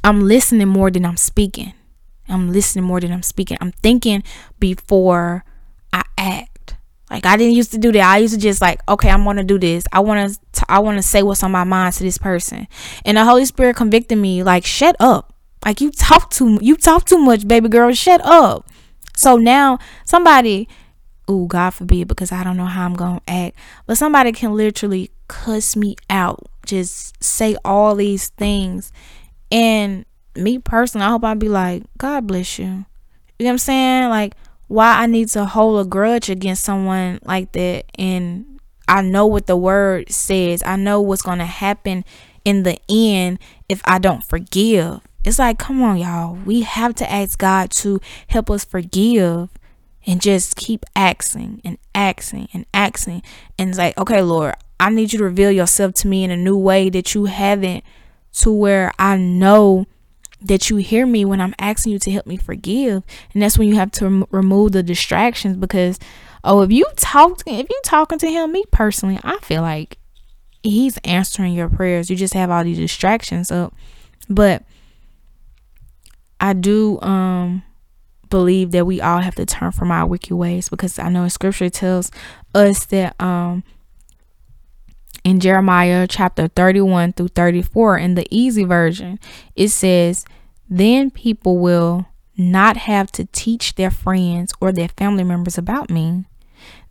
I'm 0.03 0.21
listening 0.21 0.67
more 0.67 0.91
than 0.91 1.05
I'm 1.05 1.17
speaking. 1.17 1.73
I'm 2.29 2.51
listening 2.51 2.85
more 2.85 2.99
than 2.99 3.11
I'm 3.11 3.23
speaking. 3.23 3.57
I'm 3.59 3.71
thinking 3.71 4.23
before 4.59 5.43
I 5.93 6.03
act. 6.17 6.75
Like 7.09 7.25
I 7.25 7.37
didn't 7.37 7.55
used 7.55 7.71
to 7.71 7.77
do 7.77 7.91
that. 7.93 8.01
I 8.01 8.17
used 8.17 8.33
to 8.33 8.39
just 8.39 8.61
like, 8.61 8.81
okay, 8.89 9.09
I'm 9.09 9.23
gonna 9.23 9.43
do 9.43 9.57
this. 9.57 9.85
I 9.91 10.01
wanna 10.01 10.29
t- 10.29 10.63
I 10.67 10.79
wanna 10.79 11.01
say 11.01 11.23
what's 11.23 11.43
on 11.43 11.51
my 11.51 11.63
mind 11.63 11.93
to 11.95 12.03
this 12.03 12.17
person. 12.17 12.67
And 13.05 13.17
the 13.17 13.25
Holy 13.25 13.45
Spirit 13.45 13.75
convicted 13.75 14.17
me, 14.17 14.43
like, 14.43 14.65
shut 14.65 14.95
up. 14.99 15.33
Like 15.65 15.81
you 15.81 15.91
talk 15.91 16.31
too 16.31 16.59
you 16.61 16.75
talk 16.75 17.05
too 17.05 17.17
much, 17.17 17.47
baby 17.47 17.69
girl. 17.69 17.91
Shut 17.93 18.21
up. 18.23 18.67
So 19.15 19.37
now 19.37 19.79
somebody 20.05 20.67
oh 21.27 21.45
God 21.45 21.71
forbid, 21.71 22.07
because 22.07 22.31
I 22.31 22.43
don't 22.43 22.57
know 22.57 22.65
how 22.65 22.85
I'm 22.85 22.93
gonna 22.93 23.21
act, 23.27 23.57
but 23.85 23.97
somebody 23.97 24.31
can 24.31 24.55
literally 24.55 25.11
cuss 25.27 25.75
me 25.75 25.95
out, 26.09 26.49
just 26.65 27.21
say 27.23 27.55
all 27.65 27.95
these 27.95 28.29
things. 28.29 28.91
And 29.51 30.05
me 30.35 30.59
personally, 30.59 31.05
I 31.05 31.09
hope 31.09 31.23
I'd 31.23 31.39
be 31.39 31.49
like, 31.49 31.83
God 31.97 32.27
bless 32.27 32.59
you. 32.59 32.65
You 32.65 32.71
know 32.71 32.85
what 33.45 33.49
I'm 33.51 33.57
saying? 33.57 34.09
Like, 34.09 34.33
why 34.67 35.01
I 35.01 35.05
need 35.05 35.29
to 35.29 35.45
hold 35.45 35.85
a 35.85 35.89
grudge 35.89 36.29
against 36.29 36.63
someone 36.63 37.19
like 37.23 37.53
that 37.53 37.85
and 37.97 38.59
I 38.87 39.01
know 39.01 39.25
what 39.25 39.47
the 39.47 39.57
word 39.57 40.11
says. 40.11 40.63
I 40.65 40.77
know 40.77 41.01
what's 41.01 41.21
gonna 41.21 41.45
happen 41.45 42.05
in 42.45 42.63
the 42.63 42.79
end 42.89 43.39
if 43.67 43.81
I 43.85 43.99
don't 43.99 44.23
forgive. 44.23 45.01
It's 45.25 45.39
like, 45.39 45.59
come 45.59 45.81
on, 45.83 45.97
y'all. 45.97 46.35
We 46.45 46.61
have 46.61 46.95
to 46.95 47.11
ask 47.11 47.37
God 47.37 47.71
to 47.71 47.99
help 48.27 48.49
us 48.49 48.63
forgive 48.63 49.49
and 50.05 50.21
just 50.21 50.55
keep 50.55 50.85
asking 50.95 51.61
and 51.65 51.77
asking 51.93 52.47
and 52.53 52.65
asking. 52.73 53.23
And 53.59 53.69
it's 53.69 53.77
like, 53.77 53.97
okay, 53.97 54.21
Lord, 54.21 54.55
I 54.79 54.89
need 54.89 55.11
you 55.11 55.19
to 55.19 55.25
reveal 55.25 55.51
yourself 55.51 55.93
to 55.95 56.07
me 56.07 56.23
in 56.23 56.31
a 56.31 56.37
new 56.37 56.57
way 56.57 56.89
that 56.89 57.13
you 57.13 57.25
haven't, 57.25 57.83
to 58.33 58.51
where 58.51 58.93
I 58.97 59.17
know 59.17 59.85
that 60.41 60.69
you 60.69 60.77
hear 60.77 61.05
me 61.05 61.25
when 61.25 61.41
I'm 61.41 61.55
asking 61.59 61.93
you 61.93 61.99
to 61.99 62.11
help 62.11 62.27
me 62.27 62.37
forgive. 62.37 63.03
And 63.33 63.41
that's 63.41 63.57
when 63.57 63.67
you 63.67 63.75
have 63.75 63.91
to 63.91 64.05
rem- 64.05 64.25
remove 64.29 64.71
the 64.71 64.83
distractions 64.83 65.57
because, 65.57 65.99
oh, 66.43 66.61
if 66.61 66.71
you 66.71 66.85
talk, 66.95 67.41
if 67.45 67.67
you 67.69 67.81
talking 67.83 68.19
to 68.19 68.29
him, 68.29 68.51
me 68.51 68.63
personally, 68.71 69.19
I 69.23 69.37
feel 69.39 69.61
like 69.61 69.97
he's 70.63 70.97
answering 70.99 71.53
your 71.53 71.69
prayers. 71.69 72.09
You 72.09 72.15
just 72.15 72.33
have 72.33 72.51
all 72.51 72.63
these 72.63 72.77
distractions 72.77 73.51
up. 73.51 73.73
But 74.29 74.63
I 76.39 76.53
do 76.53 76.99
um 77.01 77.63
believe 78.29 78.71
that 78.71 78.85
we 78.85 78.99
all 78.99 79.19
have 79.19 79.35
to 79.35 79.45
turn 79.45 79.71
from 79.71 79.89
our 79.91 80.05
wicked 80.05 80.35
ways 80.35 80.69
because 80.69 80.99
I 80.99 81.09
know 81.09 81.27
scripture 81.29 81.69
tells 81.69 82.11
us 82.53 82.85
that 82.87 83.19
um 83.21 83.63
in 85.23 85.39
Jeremiah 85.39 86.07
chapter 86.07 86.47
31 86.47 87.13
through 87.13 87.29
34 87.29 87.97
in 87.97 88.15
the 88.15 88.27
easy 88.29 88.63
version 88.63 89.19
it 89.55 89.69
says 89.69 90.25
then 90.69 91.11
people 91.11 91.57
will 91.57 92.07
not 92.37 92.77
have 92.77 93.11
to 93.11 93.25
teach 93.25 93.75
their 93.75 93.91
friends 93.91 94.53
or 94.61 94.71
their 94.71 94.89
family 94.89 95.23
members 95.23 95.57
about 95.57 95.89
me 95.89 96.25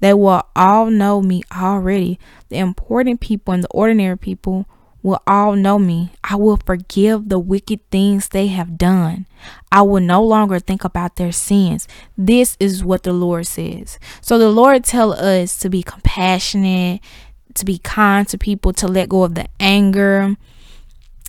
they 0.01 0.13
will 0.13 0.43
all 0.55 0.91
know 0.91 1.23
me 1.23 1.43
already 1.55 2.19
the 2.49 2.59
important 2.59 3.21
people 3.21 3.55
and 3.55 3.65
the 3.65 3.69
ordinary 3.69 4.19
people 4.19 4.67
will 5.07 5.23
all 5.25 5.55
know 5.55 5.79
me. 5.79 6.11
I 6.25 6.35
will 6.35 6.59
forgive 6.67 7.29
the 7.29 7.39
wicked 7.39 7.79
things 7.93 8.29
they 8.29 8.49
have 8.49 8.77
done. 8.77 9.27
I 9.71 9.83
will 9.83 10.01
no 10.01 10.21
longer 10.21 10.59
think 10.59 10.83
about 10.83 11.15
their 11.15 11.31
sins. 11.31 11.87
This 12.19 12.57
is 12.59 12.83
what 12.83 13.05
the 13.05 13.13
Lord 13.13 13.47
says. 13.47 14.01
So 14.21 14.37
the 14.37 14.51
Lord 14.51 14.83
tell 14.83 15.13
us 15.13 15.57
to 15.61 15.71
be 15.71 15.85
compassionate, 15.85 17.01
to 17.57 17.65
be 17.65 17.79
kind 17.79 18.27
to 18.29 18.39
people, 18.39 18.73
to 18.75 18.87
let 18.87 19.09
go 19.09 19.25
of 19.25 19.35
the 19.35 19.47
anger, 19.61 20.37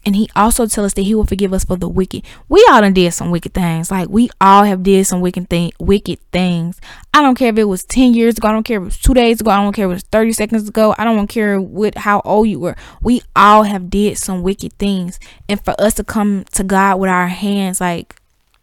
and 0.08 0.16
he 0.16 0.30
also 0.38 0.66
tells 0.68 0.86
us 0.86 0.94
that 0.94 1.02
he 1.02 1.14
will 1.14 1.26
forgive 1.26 1.52
us 1.52 1.66
for 1.66 1.76
the 1.76 1.90
wicked. 1.90 2.24
We 2.48 2.66
all 2.72 2.80
done 2.80 2.94
did 2.94 3.12
some 3.12 3.30
wicked 3.30 3.54
things. 3.54 3.92
Like 3.92 4.08
we 4.08 4.30
all 4.40 4.64
have 4.64 4.82
did 4.82 5.06
some 5.06 5.20
wicked 5.20 5.50
thing 5.50 5.74
wicked 5.82 6.20
things. 6.32 6.80
I 7.14 7.22
don't 7.22 7.36
care 7.36 7.50
if 7.50 7.58
it 7.58 7.66
was 7.66 7.84
10 7.84 8.14
years 8.14 8.38
ago, 8.38 8.48
I 8.48 8.54
don't 8.54 8.64
care 8.64 8.78
if 8.78 8.84
it 8.84 8.86
was 8.86 8.98
two 8.98 9.14
days 9.14 9.42
ago, 9.42 9.52
I 9.52 9.62
don't 9.62 9.74
care 9.74 9.86
if 9.86 9.92
it 9.92 9.96
was 9.96 10.04
30 10.04 10.32
seconds 10.32 10.70
ago, 10.70 10.96
I 10.98 11.04
don't 11.04 11.28
care 11.28 11.60
what 11.60 11.98
how 11.98 12.22
old 12.22 12.48
you 12.48 12.58
were. 12.58 12.78
We 13.02 13.22
all 13.36 13.64
have 13.64 13.90
did 13.90 14.18
some 14.18 14.44
wicked 14.44 14.72
things. 14.80 15.20
And 15.50 15.62
for 15.62 15.76
us 15.78 15.96
to 15.96 16.06
come 16.06 16.46
to 16.54 16.64
God 16.64 17.02
with 17.02 17.10
our 17.10 17.28
hands 17.28 17.82
like, 17.82 18.16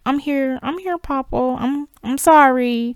I'm 0.06 0.20
here, 0.20 0.58
I'm 0.62 0.78
here, 0.78 0.96
Papa. 0.96 1.56
I'm 1.58 1.88
I'm 2.02 2.16
sorry. 2.16 2.94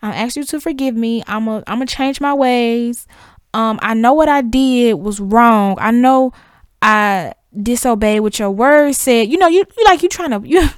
I 0.00 0.14
ask 0.14 0.36
you 0.36 0.44
to 0.44 0.58
forgive 0.58 0.94
me. 0.94 1.22
I'm 1.26 1.48
a 1.48 1.58
I'm 1.66 1.76
gonna 1.76 1.86
change 1.86 2.18
my 2.18 2.32
ways. 2.32 3.06
Um, 3.52 3.78
I 3.82 3.94
know 3.94 4.14
what 4.14 4.28
I 4.28 4.42
did 4.42 4.94
was 4.94 5.20
wrong. 5.20 5.76
I 5.80 5.90
know 5.90 6.32
I 6.80 7.34
disobeyed 7.60 8.20
what 8.20 8.38
your 8.38 8.50
words 8.50 8.98
said. 8.98 9.28
You 9.28 9.38
know, 9.38 9.48
you, 9.48 9.64
you 9.76 9.84
like 9.84 10.02
you 10.02 10.08
trying 10.08 10.30
to 10.42 10.48
you 10.48 10.68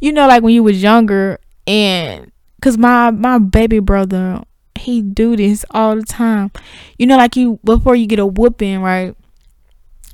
you 0.00 0.12
know 0.12 0.26
like 0.26 0.42
when 0.42 0.54
you 0.54 0.62
was 0.62 0.82
younger 0.82 1.38
and 1.66 2.32
cuz 2.62 2.76
my 2.76 3.10
my 3.10 3.38
baby 3.38 3.78
brother 3.78 4.42
he 4.80 5.02
do 5.02 5.36
this 5.36 5.64
all 5.70 5.94
the 5.94 6.02
time. 6.02 6.50
You 6.98 7.06
know 7.06 7.16
like 7.16 7.36
you 7.36 7.60
before 7.64 7.94
you 7.94 8.06
get 8.06 8.18
a 8.18 8.26
whooping, 8.26 8.80
right? 8.80 9.14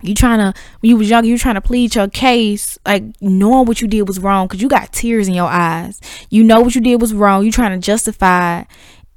You 0.02 0.14
trying 0.14 0.38
to 0.38 0.58
when 0.80 0.90
you 0.90 0.96
was 0.96 1.08
younger, 1.08 1.28
you 1.28 1.38
trying 1.38 1.54
to 1.54 1.60
plead 1.60 1.94
your 1.94 2.08
case, 2.08 2.78
like 2.84 3.04
knowing 3.20 3.66
what 3.66 3.80
you 3.80 3.88
did 3.88 4.06
was 4.08 4.18
wrong 4.18 4.46
because 4.46 4.60
you 4.60 4.68
got 4.68 4.92
tears 4.92 5.28
in 5.28 5.34
your 5.34 5.48
eyes. 5.48 6.00
You 6.30 6.44
know 6.44 6.60
what 6.60 6.74
you 6.74 6.80
did 6.80 7.00
was 7.00 7.14
wrong. 7.14 7.44
You 7.44 7.52
trying 7.52 7.78
to 7.78 7.84
justify, 7.84 8.64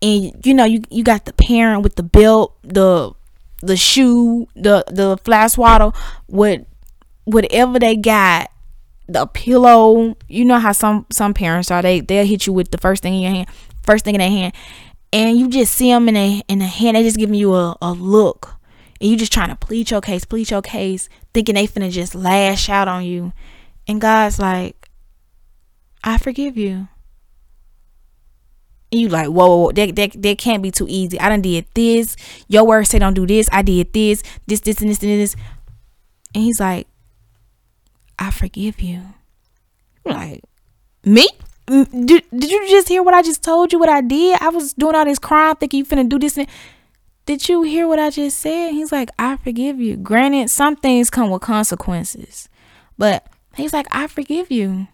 and 0.01 0.45
you 0.45 0.53
know 0.53 0.65
you 0.65 0.81
you 0.89 1.03
got 1.03 1.25
the 1.25 1.33
parent 1.33 1.83
with 1.83 1.95
the 1.95 2.03
belt, 2.03 2.57
the 2.63 3.13
the 3.61 3.75
shoe, 3.75 4.47
the 4.55 4.83
the 4.87 5.17
flash 5.23 5.53
swaddle, 5.53 5.93
what 6.27 6.65
whatever 7.25 7.79
they 7.79 7.95
got, 7.95 8.49
the 9.07 9.25
pillow. 9.27 10.15
You 10.27 10.45
know 10.45 10.59
how 10.59 10.71
some 10.71 11.05
some 11.11 11.33
parents 11.33 11.71
are. 11.71 11.81
They 11.81 11.99
they'll 12.01 12.25
hit 12.25 12.47
you 12.47 12.53
with 12.53 12.71
the 12.71 12.77
first 12.77 13.03
thing 13.03 13.15
in 13.15 13.21
your 13.21 13.31
hand, 13.31 13.47
first 13.83 14.05
thing 14.05 14.15
in 14.15 14.19
their 14.19 14.29
hand, 14.29 14.53
and 15.11 15.37
you 15.37 15.49
just 15.49 15.73
see 15.73 15.91
them 15.91 16.07
in 16.07 16.15
a 16.15 16.41
in 16.47 16.59
the 16.59 16.65
hand. 16.65 16.95
They 16.95 17.03
just 17.03 17.17
giving 17.17 17.35
you 17.35 17.53
a, 17.53 17.77
a 17.81 17.91
look, 17.91 18.55
and 19.01 19.09
you 19.09 19.17
just 19.17 19.33
trying 19.33 19.49
to 19.49 19.55
plead 19.55 19.91
your 19.91 20.01
case, 20.01 20.25
plead 20.25 20.49
your 20.49 20.61
case, 20.61 21.09
thinking 21.33 21.55
they 21.55 21.67
finna 21.67 21.91
just 21.91 22.15
lash 22.15 22.69
out 22.69 22.87
on 22.87 23.03
you, 23.03 23.33
and 23.87 23.99
God's 23.99 24.39
like, 24.39 24.87
I 26.03 26.17
forgive 26.17 26.57
you. 26.57 26.87
And 28.91 29.01
you 29.01 29.09
like, 29.09 29.27
whoa, 29.27 29.47
whoa, 29.47 29.57
whoa, 29.57 29.71
that, 29.73 29.95
that, 29.95 30.21
that 30.21 30.37
can't 30.37 30.63
be 30.63 30.71
too 30.71 30.87
easy. 30.89 31.19
I 31.19 31.29
done 31.29 31.41
did 31.41 31.65
this. 31.73 32.15
Your 32.47 32.65
word 32.65 32.85
say 32.85 32.99
don't 32.99 33.13
do 33.13 33.27
this. 33.27 33.47
I 33.51 33.61
did 33.61 33.93
this, 33.93 34.23
this, 34.47 34.61
this, 34.61 34.81
and 34.81 34.89
this, 34.89 35.01
and 35.03 35.11
this. 35.11 35.35
And 36.33 36.43
he's 36.43 36.59
like, 36.59 36.87
I 38.17 38.31
forgive 38.31 38.81
you. 38.81 39.01
Like, 40.05 40.43
me? 41.03 41.27
Did, 41.67 42.23
did 42.35 42.49
you 42.49 42.67
just 42.67 42.89
hear 42.89 43.03
what 43.03 43.13
I 43.13 43.21
just 43.21 43.43
told 43.43 43.71
you? 43.71 43.79
What 43.79 43.89
I 43.89 44.01
did? 44.01 44.41
I 44.41 44.49
was 44.49 44.73
doing 44.73 44.95
all 44.95 45.05
this 45.05 45.19
crime, 45.19 45.55
thinking 45.55 45.79
you 45.79 45.85
finna 45.85 46.09
do 46.09 46.17
this. 46.17 46.37
And 46.37 46.47
did 47.25 47.47
you 47.47 47.61
hear 47.61 47.87
what 47.87 47.99
I 47.99 48.09
just 48.09 48.39
said? 48.39 48.71
He's 48.71 48.91
like, 48.91 49.11
I 49.19 49.37
forgive 49.37 49.79
you. 49.79 49.97
Granted, 49.97 50.49
some 50.49 50.75
things 50.75 51.11
come 51.11 51.29
with 51.29 51.43
consequences, 51.43 52.49
but 52.97 53.27
he's 53.55 53.71
like, 53.71 53.85
I 53.91 54.07
forgive 54.07 54.49
you. 54.49 54.87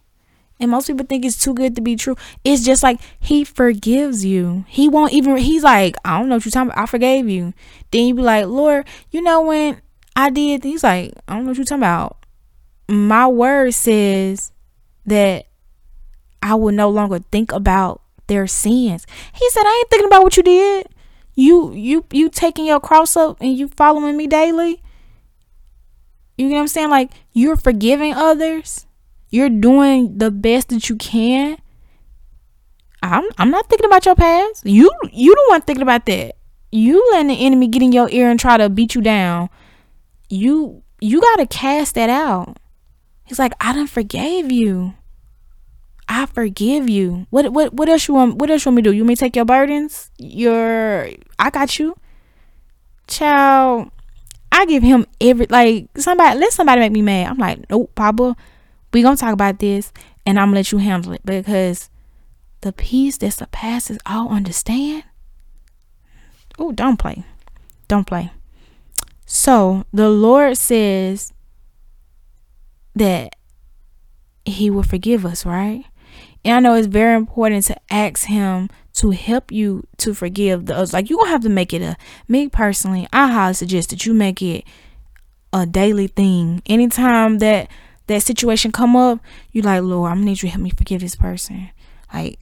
And 0.59 0.71
most 0.71 0.87
people 0.87 1.05
think 1.05 1.25
it's 1.25 1.37
too 1.37 1.53
good 1.53 1.75
to 1.75 1.81
be 1.81 1.95
true. 1.95 2.15
It's 2.43 2.63
just 2.63 2.81
like 2.81 2.99
he 3.19 3.43
forgives 3.43 4.23
you. 4.23 4.63
He 4.67 4.87
won't 4.87 5.11
even 5.11 5.35
he's 5.37 5.63
like, 5.63 5.95
I 6.05 6.17
don't 6.17 6.29
know 6.29 6.35
what 6.35 6.45
you're 6.45 6.51
talking 6.51 6.71
about. 6.71 6.81
I 6.81 6.85
forgave 6.85 7.27
you. 7.27 7.53
Then 7.91 8.05
you 8.05 8.15
be 8.15 8.21
like, 8.21 8.45
Lord, 8.45 8.87
you 9.11 9.21
know 9.21 9.41
when 9.41 9.81
I 10.15 10.29
did 10.29 10.63
he's 10.63 10.83
like, 10.83 11.13
I 11.27 11.35
don't 11.35 11.43
know 11.43 11.49
what 11.49 11.57
you're 11.57 11.65
talking 11.65 11.79
about. 11.79 12.25
My 12.87 13.27
word 13.27 13.73
says 13.73 14.53
that 15.05 15.47
I 16.41 16.55
will 16.55 16.71
no 16.71 16.89
longer 16.89 17.19
think 17.19 17.51
about 17.51 18.01
their 18.27 18.47
sins. 18.47 19.05
He 19.33 19.49
said, 19.49 19.63
I 19.65 19.77
ain't 19.79 19.89
thinking 19.89 20.07
about 20.07 20.23
what 20.23 20.37
you 20.37 20.43
did. 20.43 20.87
You 21.33 21.73
you 21.73 22.05
you 22.11 22.29
taking 22.29 22.65
your 22.65 22.79
cross 22.79 23.17
up 23.17 23.37
and 23.41 23.57
you 23.57 23.67
following 23.67 24.15
me 24.15 24.25
daily. 24.25 24.81
You 26.37 26.47
know 26.47 26.55
what 26.55 26.61
I'm 26.61 26.67
saying? 26.69 26.89
Like 26.89 27.11
you're 27.33 27.57
forgiving 27.57 28.13
others 28.13 28.84
you're 29.35 29.49
doing 29.49 30.17
the 30.17 30.31
best 30.31 30.69
that 30.69 30.87
you 30.89 30.95
can. 30.95 31.57
I'm 33.03 33.25
I'm 33.37 33.51
not 33.51 33.69
thinking 33.69 33.85
about 33.85 34.05
your 34.05 34.15
past. 34.15 34.65
You 34.65 34.89
you 35.11 35.35
the 35.35 35.45
one 35.49 35.61
thinking 35.61 35.83
about 35.83 36.05
that. 36.05 36.35
You 36.71 37.05
letting 37.11 37.27
the 37.27 37.45
enemy 37.45 37.67
get 37.67 37.83
in 37.83 37.91
your 37.91 38.09
ear 38.09 38.29
and 38.29 38.39
try 38.39 38.57
to 38.57 38.69
beat 38.69 38.95
you 38.95 39.01
down. 39.01 39.49
You 40.29 40.81
you 41.01 41.21
gotta 41.21 41.45
cast 41.45 41.95
that 41.95 42.09
out. 42.09 42.57
He's 43.25 43.37
like, 43.37 43.53
I 43.59 43.73
done 43.73 43.87
forgave 43.87 44.51
you. 44.51 44.93
I 46.07 46.27
forgive 46.27 46.89
you. 46.89 47.27
What 47.29 47.51
what 47.51 47.73
what 47.73 47.89
else 47.89 48.07
you 48.07 48.13
want 48.13 48.37
what 48.37 48.49
else 48.49 48.65
you 48.65 48.69
want 48.69 48.77
me 48.77 48.81
to 48.83 48.91
do? 48.91 48.95
You 48.95 49.03
may 49.03 49.15
take 49.15 49.35
your 49.35 49.45
burdens? 49.45 50.11
Your 50.17 51.09
I 51.37 51.49
got 51.49 51.77
you. 51.77 51.95
Child, 53.07 53.91
I 54.51 54.65
give 54.65 54.81
him 54.81 55.05
every 55.19 55.45
like 55.49 55.89
somebody 55.97 56.39
let 56.39 56.53
somebody 56.53 56.79
make 56.79 56.91
me 56.91 57.01
mad. 57.01 57.27
I'm 57.31 57.37
like, 57.37 57.69
nope, 57.69 57.91
Papa, 57.95 58.35
we 58.95 59.01
gonna 59.01 59.17
talk 59.17 59.33
about 59.33 59.59
this 59.59 59.91
and 60.25 60.39
I'm 60.39 60.47
gonna 60.47 60.59
let 60.59 60.71
you 60.71 60.77
handle 60.77 61.11
it 61.11 61.25
because 61.25 61.89
the 62.61 62.71
peace 62.71 63.17
that 63.17 63.31
surpasses 63.31 63.97
all 64.05 64.29
understand. 64.29 65.03
Oh, 66.57 66.71
don't 66.71 66.95
play. 66.95 67.25
Don't 67.89 68.07
play. 68.07 68.31
So 69.25 69.83
the 69.91 70.09
Lord 70.09 70.55
says 70.57 71.33
that 72.95 73.35
He 74.45 74.69
will 74.69 74.83
forgive 74.83 75.25
us, 75.25 75.45
right? 75.45 75.83
And 76.45 76.55
I 76.55 76.59
know 76.61 76.75
it's 76.75 76.87
very 76.87 77.17
important 77.17 77.65
to 77.65 77.75
ask 77.89 78.27
Him 78.27 78.69
to 78.93 79.11
help 79.11 79.51
you 79.51 79.85
to 79.97 80.13
forgive 80.13 80.67
those. 80.67 80.93
Like 80.93 81.09
you 81.09 81.17
gonna 81.17 81.31
have 81.31 81.43
to 81.43 81.49
make 81.49 81.73
it 81.73 81.81
a 81.81 81.97
me 82.29 82.47
personally, 82.47 83.09
I 83.11 83.29
highly 83.29 83.55
suggest 83.55 83.89
that 83.89 84.05
you 84.05 84.13
make 84.13 84.41
it 84.41 84.63
a 85.51 85.65
daily 85.65 86.07
thing. 86.07 86.61
Anytime 86.65 87.39
that 87.39 87.69
that 88.07 88.21
situation 88.21 88.71
come 88.71 88.95
up, 88.95 89.19
you 89.51 89.61
like, 89.61 89.81
Lord, 89.81 90.11
I'm 90.11 90.17
gonna 90.17 90.25
need 90.25 90.41
you 90.43 90.47
to 90.47 90.53
help 90.53 90.61
me 90.61 90.69
forgive 90.69 91.01
this 91.01 91.15
person. 91.15 91.69
Like 92.13 92.39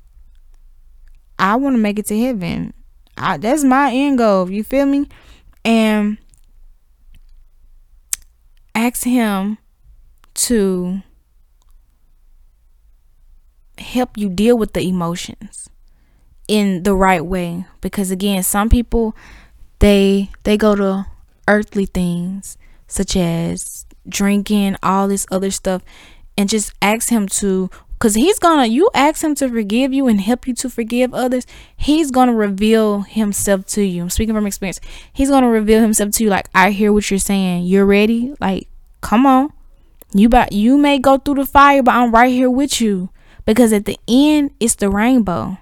I 1.39 1.55
wanna 1.55 1.77
make 1.77 1.99
it 1.99 2.05
to 2.07 2.19
heaven. 2.19 2.73
I, 3.17 3.37
that's 3.37 3.63
my 3.63 3.91
end 3.91 4.17
goal. 4.17 4.49
You 4.49 4.63
feel 4.63 4.85
me? 4.85 5.07
And 5.63 6.17
ask 8.75 9.03
him 9.03 9.57
to 10.33 11.01
help 13.77 14.17
you 14.17 14.29
deal 14.29 14.57
with 14.57 14.73
the 14.73 14.87
emotions 14.87 15.69
in 16.47 16.83
the 16.83 16.93
right 16.93 17.25
way 17.25 17.65
because 17.81 18.11
again 18.11 18.43
some 18.43 18.69
people 18.69 19.15
they 19.79 20.29
they 20.43 20.57
go 20.57 20.75
to 20.75 21.05
earthly 21.47 21.85
things 21.85 22.57
such 22.87 23.15
as 23.15 23.85
drinking 24.07 24.75
all 24.83 25.07
this 25.07 25.25
other 25.31 25.51
stuff 25.51 25.81
and 26.37 26.49
just 26.49 26.73
ask 26.81 27.09
him 27.09 27.27
to 27.27 27.69
because 28.03 28.15
he's 28.15 28.37
gonna 28.37 28.65
you 28.65 28.89
ask 28.93 29.23
him 29.23 29.33
to 29.35 29.47
forgive 29.47 29.93
you 29.93 30.07
and 30.07 30.19
help 30.19 30.45
you 30.45 30.53
to 30.53 30.69
forgive 30.69 31.13
others 31.13 31.45
he's 31.77 32.11
gonna 32.11 32.33
reveal 32.33 33.01
himself 33.01 33.65
to 33.65 33.81
you. 33.81 34.01
I'm 34.03 34.09
speaking 34.09 34.35
from 34.35 34.45
experience. 34.45 34.81
He's 35.13 35.29
gonna 35.29 35.49
reveal 35.49 35.79
himself 35.81 36.11
to 36.11 36.23
you 36.23 36.29
like 36.29 36.49
i 36.53 36.71
hear 36.71 36.91
what 36.91 37.09
you're 37.09 37.17
saying. 37.17 37.63
You're 37.65 37.85
ready? 37.85 38.33
Like 38.39 38.67
come 39.01 39.25
on. 39.25 39.53
You 40.13 40.27
but 40.27 40.51
you 40.51 40.77
may 40.77 40.99
go 40.99 41.17
through 41.17 41.35
the 41.35 41.45
fire 41.45 41.81
but 41.81 41.95
i'm 41.95 42.11
right 42.11 42.31
here 42.31 42.49
with 42.49 42.81
you. 42.81 43.09
Because 43.45 43.71
at 43.71 43.85
the 43.85 43.97
end 44.07 44.51
it's 44.59 44.75
the 44.75 44.89
rainbow. 44.89 45.57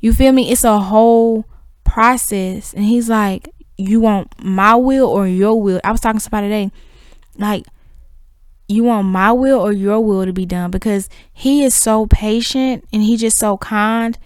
You 0.00 0.12
feel 0.12 0.32
me? 0.32 0.50
It's 0.50 0.64
a 0.64 0.80
whole 0.80 1.44
process. 1.84 2.72
And 2.72 2.84
he's 2.84 3.08
like 3.10 3.50
you 3.76 4.00
want 4.00 4.32
my 4.42 4.74
will 4.76 5.08
or 5.08 5.26
your 5.26 5.60
will? 5.60 5.80
I 5.84 5.92
was 5.92 6.00
talking 6.00 6.20
to 6.20 6.24
somebody 6.24 6.46
today. 6.46 6.70
Like 7.36 7.66
you 8.72 8.84
want 8.84 9.06
my 9.06 9.32
will 9.32 9.60
or 9.60 9.72
your 9.72 10.00
will 10.00 10.24
to 10.24 10.32
be 10.32 10.46
done 10.46 10.70
because 10.70 11.08
he 11.32 11.62
is 11.62 11.74
so 11.74 12.06
patient 12.06 12.84
and 12.92 13.02
he 13.02 13.16
just 13.16 13.38
so 13.38 13.56
kind. 13.58 14.18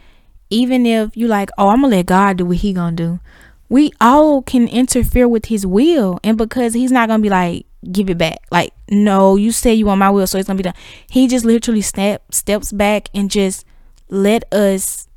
Even 0.49 0.87
if 0.87 1.17
you 1.17 1.27
like 1.27 1.51
oh 1.59 1.69
i'm 1.69 1.83
gonna 1.83 1.97
let 1.97 2.07
god 2.07 2.37
do 2.37 2.45
what 2.47 2.59
he 2.59 2.73
gonna 2.73 2.97
do. 2.97 3.21
We 3.69 3.93
all 4.01 4.43
can 4.43 4.69
interfere 4.69 5.27
with 5.27 5.47
his 5.47 5.67
will 5.67 6.21
and 6.23 6.39
because 6.39 6.75
he's 6.75 6.93
not 6.93 7.09
gonna 7.09 7.23
be 7.23 7.31
like 7.31 7.67
give 7.91 8.09
it 8.09 8.19
back. 8.19 8.39
Like 8.51 8.73
no 8.89 9.37
you 9.37 9.53
say 9.53 9.75
you 9.75 9.87
want 9.87 9.99
my 9.99 10.11
will 10.11 10.27
so 10.27 10.39
it's 10.39 10.47
gonna 10.47 10.57
be 10.57 10.63
done. 10.63 10.75
He 11.11 11.27
just 11.27 11.45
literally 11.45 11.83
step 11.83 12.33
steps 12.33 12.73
back 12.73 13.09
and 13.13 13.31
just 13.31 13.65
let 14.09 14.53
us 14.53 15.09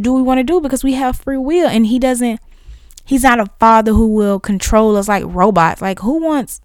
do 0.00 0.12
we 0.12 0.22
want 0.22 0.38
to 0.38 0.44
do 0.44 0.60
because 0.60 0.84
we 0.84 0.92
have 0.94 1.16
free 1.16 1.38
will 1.38 1.68
and 1.68 1.86
he 1.86 1.98
doesn't 1.98 2.40
he's 3.04 3.22
not 3.22 3.40
a 3.40 3.46
father 3.58 3.92
who 3.92 4.08
will 4.08 4.38
control 4.38 4.96
us 4.96 5.08
like 5.08 5.24
robots. 5.26 5.80
Like 5.80 6.00
who 6.00 6.22
wants 6.22 6.60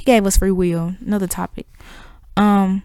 he 0.00 0.04
gave 0.06 0.24
us 0.24 0.38
free 0.38 0.50
will. 0.50 0.94
Another 1.04 1.26
topic. 1.26 1.66
Um 2.38 2.84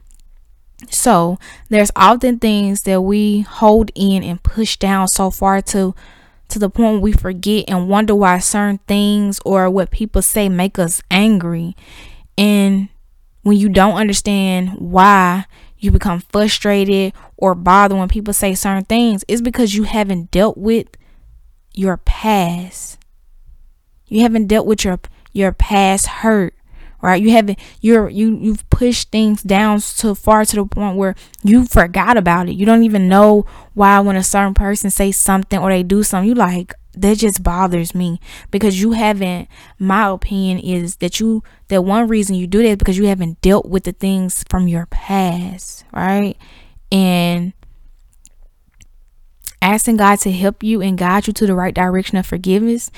so 0.90 1.40
there's 1.70 1.92
often 1.96 2.40
things 2.40 2.82
that 2.82 3.02
we 3.02 3.42
hold 3.42 3.90
in 3.96 4.22
and 4.22 4.44
push 4.44 4.76
down 4.76 5.08
so 5.08 5.32
far 5.32 5.62
to 5.62 5.96
to 6.50 6.60
the 6.60 6.70
point 6.70 7.02
we 7.02 7.14
forget 7.14 7.64
and 7.70 7.88
wonder 7.88 8.14
why 8.14 8.40
certain 8.40 8.80
things 8.80 9.40
or 9.46 9.70
what 9.70 9.92
people 9.92 10.22
say 10.22 10.50
make 10.50 10.78
us 10.78 11.02
angry. 11.10 11.74
And 12.38 12.90
when 13.44 13.56
you 13.56 13.70
don't 13.70 13.96
understand 13.96 14.72
why 14.78 15.46
you 15.80 15.92
become 15.92 16.20
frustrated 16.20 17.14
or 17.38 17.56
bothered 17.56 17.98
when 17.98 18.10
people 18.10 18.34
say 18.34 18.56
certain 18.56 18.84
things, 18.84 19.24
it's 19.30 19.42
because 19.42 19.74
you 19.74 19.84
haven't 19.84 20.32
dealt 20.32 20.58
with 20.58 20.88
your 21.74 21.96
past. 21.96 23.00
You 24.08 24.22
haven't 24.22 24.48
dealt 24.48 24.68
with 24.68 24.84
your 24.84 25.00
your 25.32 25.54
past 25.54 26.08
hurt 26.08 26.54
right? 27.02 27.22
You 27.22 27.32
haven't 27.32 27.60
you're 27.82 28.10
you 28.10 28.38
you've 28.38 28.68
pushed 28.70 29.12
things 29.12 29.42
down 29.42 29.80
so 29.80 30.16
far 30.16 30.46
to 30.46 30.56
the 30.56 30.66
point 30.66 30.98
where 30.98 31.16
you 31.44 31.66
forgot 31.66 32.18
about 32.18 32.50
it. 32.50 32.54
You 32.54 32.66
don't 32.66 32.84
even 32.84 33.08
know 33.08 33.46
why 33.74 34.00
when 34.00 34.16
a 34.16 34.24
certain 34.24 34.54
person 34.54 34.90
say 34.90 35.12
something 35.12 35.60
or 35.60 35.70
they 35.70 35.84
do 35.84 36.04
something 36.04 36.28
you 36.28 36.36
like 36.36 36.74
that 36.98 37.18
just 37.18 37.44
bothers 37.44 37.94
me 37.94 38.20
because 38.52 38.82
you 38.82 38.94
haven't 38.94 39.48
my 39.78 40.08
opinion 40.08 40.60
is 40.60 40.98
that 40.98 41.20
you 41.20 41.44
that 41.68 41.84
one 41.84 42.08
reason 42.08 42.36
you 42.36 42.48
do 42.48 42.60
that 42.60 42.70
is 42.70 42.76
because 42.78 42.98
you 42.98 43.06
haven't 43.08 43.42
dealt 43.42 43.66
with 43.66 43.84
the 43.84 43.92
things 43.92 44.46
from 44.50 44.68
your 44.68 44.86
past 44.88 45.84
right? 45.92 46.38
And 46.92 47.54
asking 49.62 49.98
God 49.98 50.20
to 50.20 50.32
help 50.32 50.64
you 50.64 50.82
and 50.82 50.98
guide 50.98 51.28
you 51.28 51.34
to 51.34 51.48
the 51.48 51.56
right 51.56 51.74
direction 51.74 52.18
of 52.18 52.26
forgiveness 52.26 52.92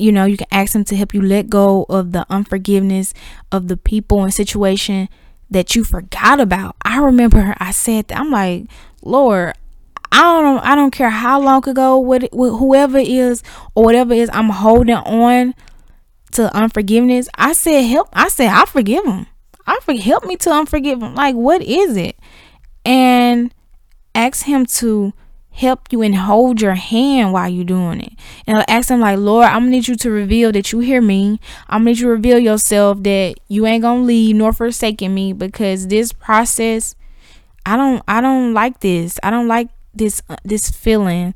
you 0.00 0.12
know 0.12 0.24
you 0.24 0.36
can 0.36 0.46
ask 0.50 0.74
him 0.74 0.84
to 0.84 0.96
help 0.96 1.14
you 1.14 1.22
let 1.22 1.48
go 1.48 1.86
of 1.88 2.12
the 2.12 2.26
unforgiveness 2.30 3.12
of 3.52 3.68
the 3.68 3.76
people 3.76 4.22
and 4.22 4.32
situation 4.32 5.08
that 5.50 5.74
you 5.74 5.82
forgot 5.84 6.40
about. 6.40 6.76
I 6.84 6.98
remember 6.98 7.54
i 7.58 7.70
said 7.70 8.08
that 8.08 8.18
i'm 8.18 8.30
like 8.30 8.66
lord 9.02 9.54
i 10.12 10.18
don't 10.18 10.58
i 10.60 10.74
don't 10.74 10.90
care 10.90 11.10
how 11.10 11.40
long 11.40 11.68
ago 11.68 11.98
with 11.98 12.24
whoever 12.32 12.98
is 12.98 13.42
or 13.74 13.84
whatever 13.84 14.14
is 14.14 14.30
i'm 14.32 14.50
holding 14.50 14.94
on 14.94 15.54
to 16.32 16.54
unforgiveness. 16.54 17.28
I 17.34 17.52
said 17.52 17.82
help 17.82 18.08
i 18.12 18.28
said 18.28 18.48
i 18.48 18.64
forgive 18.64 19.04
him 19.04 19.26
i 19.66 19.78
for, 19.82 19.94
help 19.94 20.24
me 20.24 20.36
to 20.36 20.50
unforgive 20.50 21.02
him 21.02 21.14
like 21.14 21.34
what 21.34 21.62
is 21.62 21.96
it? 21.96 22.18
And 22.84 23.54
ask 24.14 24.44
him 24.46 24.66
to 24.66 25.12
help 25.52 25.88
you 25.90 26.02
and 26.02 26.14
hold 26.14 26.60
your 26.60 26.74
hand 26.74 27.32
while 27.32 27.48
you're 27.48 27.64
doing 27.64 28.00
it. 28.00 28.12
And 28.46 28.58
I'll 28.58 28.64
ask 28.68 28.88
him 28.88 29.00
like, 29.00 29.18
Lord, 29.18 29.46
I'm 29.46 29.62
gonna 29.62 29.70
need 29.70 29.88
you 29.88 29.96
to 29.96 30.10
reveal 30.10 30.52
that 30.52 30.72
you 30.72 30.80
hear 30.80 31.00
me. 31.00 31.40
I'm 31.68 31.80
gonna 31.80 31.90
need 31.90 31.98
you 31.98 32.06
to 32.06 32.12
reveal 32.12 32.38
yourself 32.38 33.02
that 33.02 33.36
you 33.48 33.66
ain't 33.66 33.82
gonna 33.82 34.02
leave 34.02 34.36
nor 34.36 34.52
forsaking 34.52 35.14
me 35.14 35.32
because 35.32 35.88
this 35.88 36.12
process, 36.12 36.94
I 37.66 37.76
don't, 37.76 38.02
I 38.08 38.20
don't 38.20 38.54
like 38.54 38.80
this. 38.80 39.18
I 39.22 39.30
don't 39.30 39.48
like 39.48 39.68
this, 39.94 40.22
uh, 40.28 40.36
this 40.44 40.70
feeling. 40.70 41.34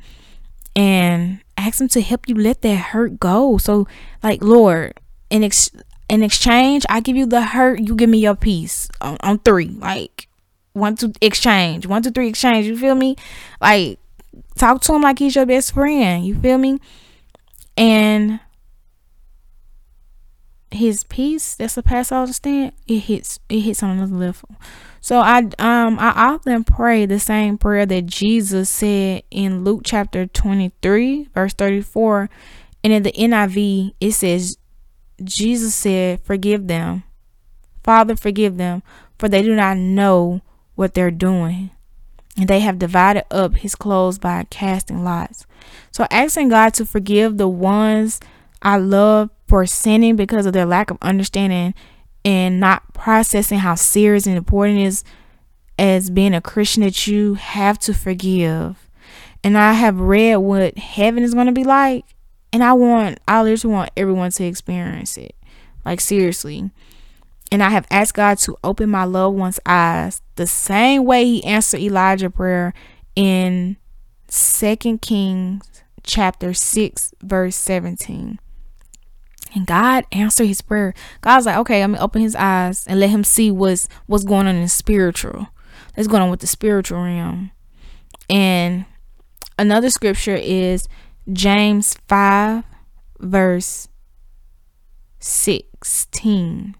And 0.76 1.40
ask 1.56 1.80
him 1.80 1.88
to 1.88 2.00
help 2.00 2.28
you 2.28 2.34
let 2.34 2.62
that 2.62 2.76
hurt 2.76 3.20
go. 3.20 3.58
So, 3.58 3.86
like, 4.22 4.42
Lord, 4.42 4.94
in 5.30 5.44
ex- 5.44 5.70
in 6.08 6.22
exchange, 6.22 6.84
I 6.88 7.00
give 7.00 7.16
you 7.16 7.26
the 7.26 7.42
hurt. 7.42 7.80
You 7.80 7.94
give 7.94 8.10
me 8.10 8.18
your 8.18 8.34
peace 8.34 8.88
on, 9.00 9.16
on 9.20 9.38
three. 9.38 9.68
Like, 9.68 10.28
one, 10.72 10.96
two, 10.96 11.12
exchange. 11.20 11.86
One, 11.86 12.02
two, 12.02 12.10
three, 12.10 12.28
exchange. 12.28 12.66
You 12.66 12.76
feel 12.76 12.94
me? 12.94 13.16
Like, 13.60 13.98
Talk 14.56 14.80
to 14.82 14.94
him 14.94 15.02
like 15.02 15.18
he's 15.18 15.36
your 15.36 15.46
best 15.46 15.72
friend. 15.72 16.24
You 16.24 16.34
feel 16.34 16.58
me? 16.58 16.78
And 17.76 18.40
his 20.74 21.04
peace 21.04 21.54
that's 21.54 21.76
the 21.76 21.82
past 21.82 22.12
all 22.12 22.22
understand 22.22 22.72
it 22.86 22.98
hits 22.98 23.38
it 23.48 23.60
hits 23.60 23.82
on 23.82 23.90
another 23.90 24.14
level 24.14 24.48
so 25.00 25.20
i 25.20 25.38
um 25.58 25.98
i 25.98 26.12
often 26.16 26.64
pray 26.64 27.06
the 27.06 27.18
same 27.18 27.56
prayer 27.56 27.86
that 27.86 28.06
jesus 28.06 28.68
said 28.68 29.22
in 29.30 29.64
luke 29.64 29.82
chapter 29.84 30.26
23 30.26 31.28
verse 31.32 31.54
34 31.54 32.28
and 32.82 32.92
in 32.92 33.02
the 33.04 33.12
niv 33.12 33.94
it 34.00 34.12
says 34.12 34.58
jesus 35.22 35.74
said 35.74 36.20
forgive 36.22 36.66
them 36.66 37.04
father 37.84 38.16
forgive 38.16 38.56
them 38.56 38.82
for 39.18 39.28
they 39.28 39.42
do 39.42 39.54
not 39.54 39.76
know 39.76 40.40
what 40.74 40.94
they're 40.94 41.10
doing 41.10 41.70
and 42.36 42.48
they 42.48 42.60
have 42.60 42.78
divided 42.78 43.24
up 43.30 43.56
his 43.56 43.74
clothes 43.74 44.18
by 44.18 44.46
casting 44.50 45.04
lots. 45.04 45.46
So 45.92 46.06
asking 46.10 46.48
God 46.48 46.74
to 46.74 46.86
forgive 46.86 47.36
the 47.36 47.48
ones 47.48 48.20
I 48.62 48.76
love 48.78 49.30
for 49.46 49.66
sinning 49.66 50.16
because 50.16 50.46
of 50.46 50.52
their 50.52 50.66
lack 50.66 50.90
of 50.90 50.98
understanding 51.02 51.74
and 52.24 52.58
not 52.58 52.94
processing 52.94 53.58
how 53.58 53.74
serious 53.74 54.26
and 54.26 54.36
important 54.36 54.78
is 54.80 55.04
as 55.78 56.10
being 56.10 56.34
a 56.34 56.40
Christian 56.40 56.82
that 56.82 57.06
you 57.06 57.34
have 57.34 57.78
to 57.80 57.94
forgive. 57.94 58.88
And 59.42 59.58
I 59.58 59.74
have 59.74 60.00
read 60.00 60.36
what 60.36 60.78
heaven 60.78 61.22
is 61.22 61.34
going 61.34 61.46
to 61.46 61.52
be 61.52 61.64
like. 61.64 62.04
And 62.52 62.64
I 62.64 62.72
want, 62.72 63.18
I 63.28 63.42
literally 63.42 63.74
want 63.74 63.90
everyone 63.96 64.30
to 64.32 64.44
experience 64.44 65.16
it. 65.16 65.34
Like, 65.84 66.00
seriously. 66.00 66.70
And 67.52 67.62
I 67.62 67.70
have 67.70 67.86
asked 67.90 68.14
God 68.14 68.38
to 68.38 68.56
open 68.64 68.90
my 68.90 69.04
loved 69.04 69.36
one's 69.36 69.60
eyes 69.66 70.22
the 70.36 70.46
same 70.46 71.04
way 71.04 71.24
He 71.24 71.44
answered 71.44 71.80
Elijah 71.80 72.30
prayer 72.30 72.74
in 73.14 73.76
Second 74.28 75.02
Kings 75.02 75.74
chapter 76.02 76.52
6, 76.52 77.14
verse 77.22 77.56
17. 77.56 78.38
And 79.54 79.66
God 79.66 80.04
answered 80.10 80.46
his 80.46 80.60
prayer. 80.60 80.94
God's 81.20 81.46
like, 81.46 81.56
okay, 81.58 81.82
I'm 81.82 81.92
gonna 81.92 82.04
open 82.04 82.22
his 82.22 82.34
eyes 82.34 82.84
and 82.86 82.98
let 82.98 83.10
him 83.10 83.22
see 83.22 83.50
what's 83.50 83.88
what's 84.06 84.24
going 84.24 84.48
on 84.48 84.56
in 84.56 84.62
the 84.62 84.68
spiritual. 84.68 85.48
What's 85.94 86.08
going 86.08 86.22
on 86.22 86.30
with 86.30 86.40
the 86.40 86.48
spiritual 86.48 87.00
realm. 87.02 87.52
And 88.28 88.84
another 89.58 89.90
scripture 89.90 90.34
is 90.34 90.88
James 91.32 91.96
5, 92.08 92.64
verse 93.20 93.88
16. 95.20 96.74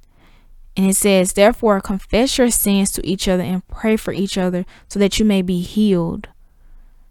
And 0.77 0.91
it 0.91 0.97
says, 0.97 1.33
Therefore, 1.33 1.81
confess 1.81 2.37
your 2.37 2.51
sins 2.51 2.91
to 2.93 3.07
each 3.07 3.29
other 3.29 3.43
and 3.43 3.67
pray 3.69 3.97
for 3.97 4.13
each 4.13 4.37
other 4.37 4.65
so 4.89 4.99
that 4.99 5.19
you 5.19 5.25
may 5.25 5.43
be 5.43 5.61
healed. 5.61 6.29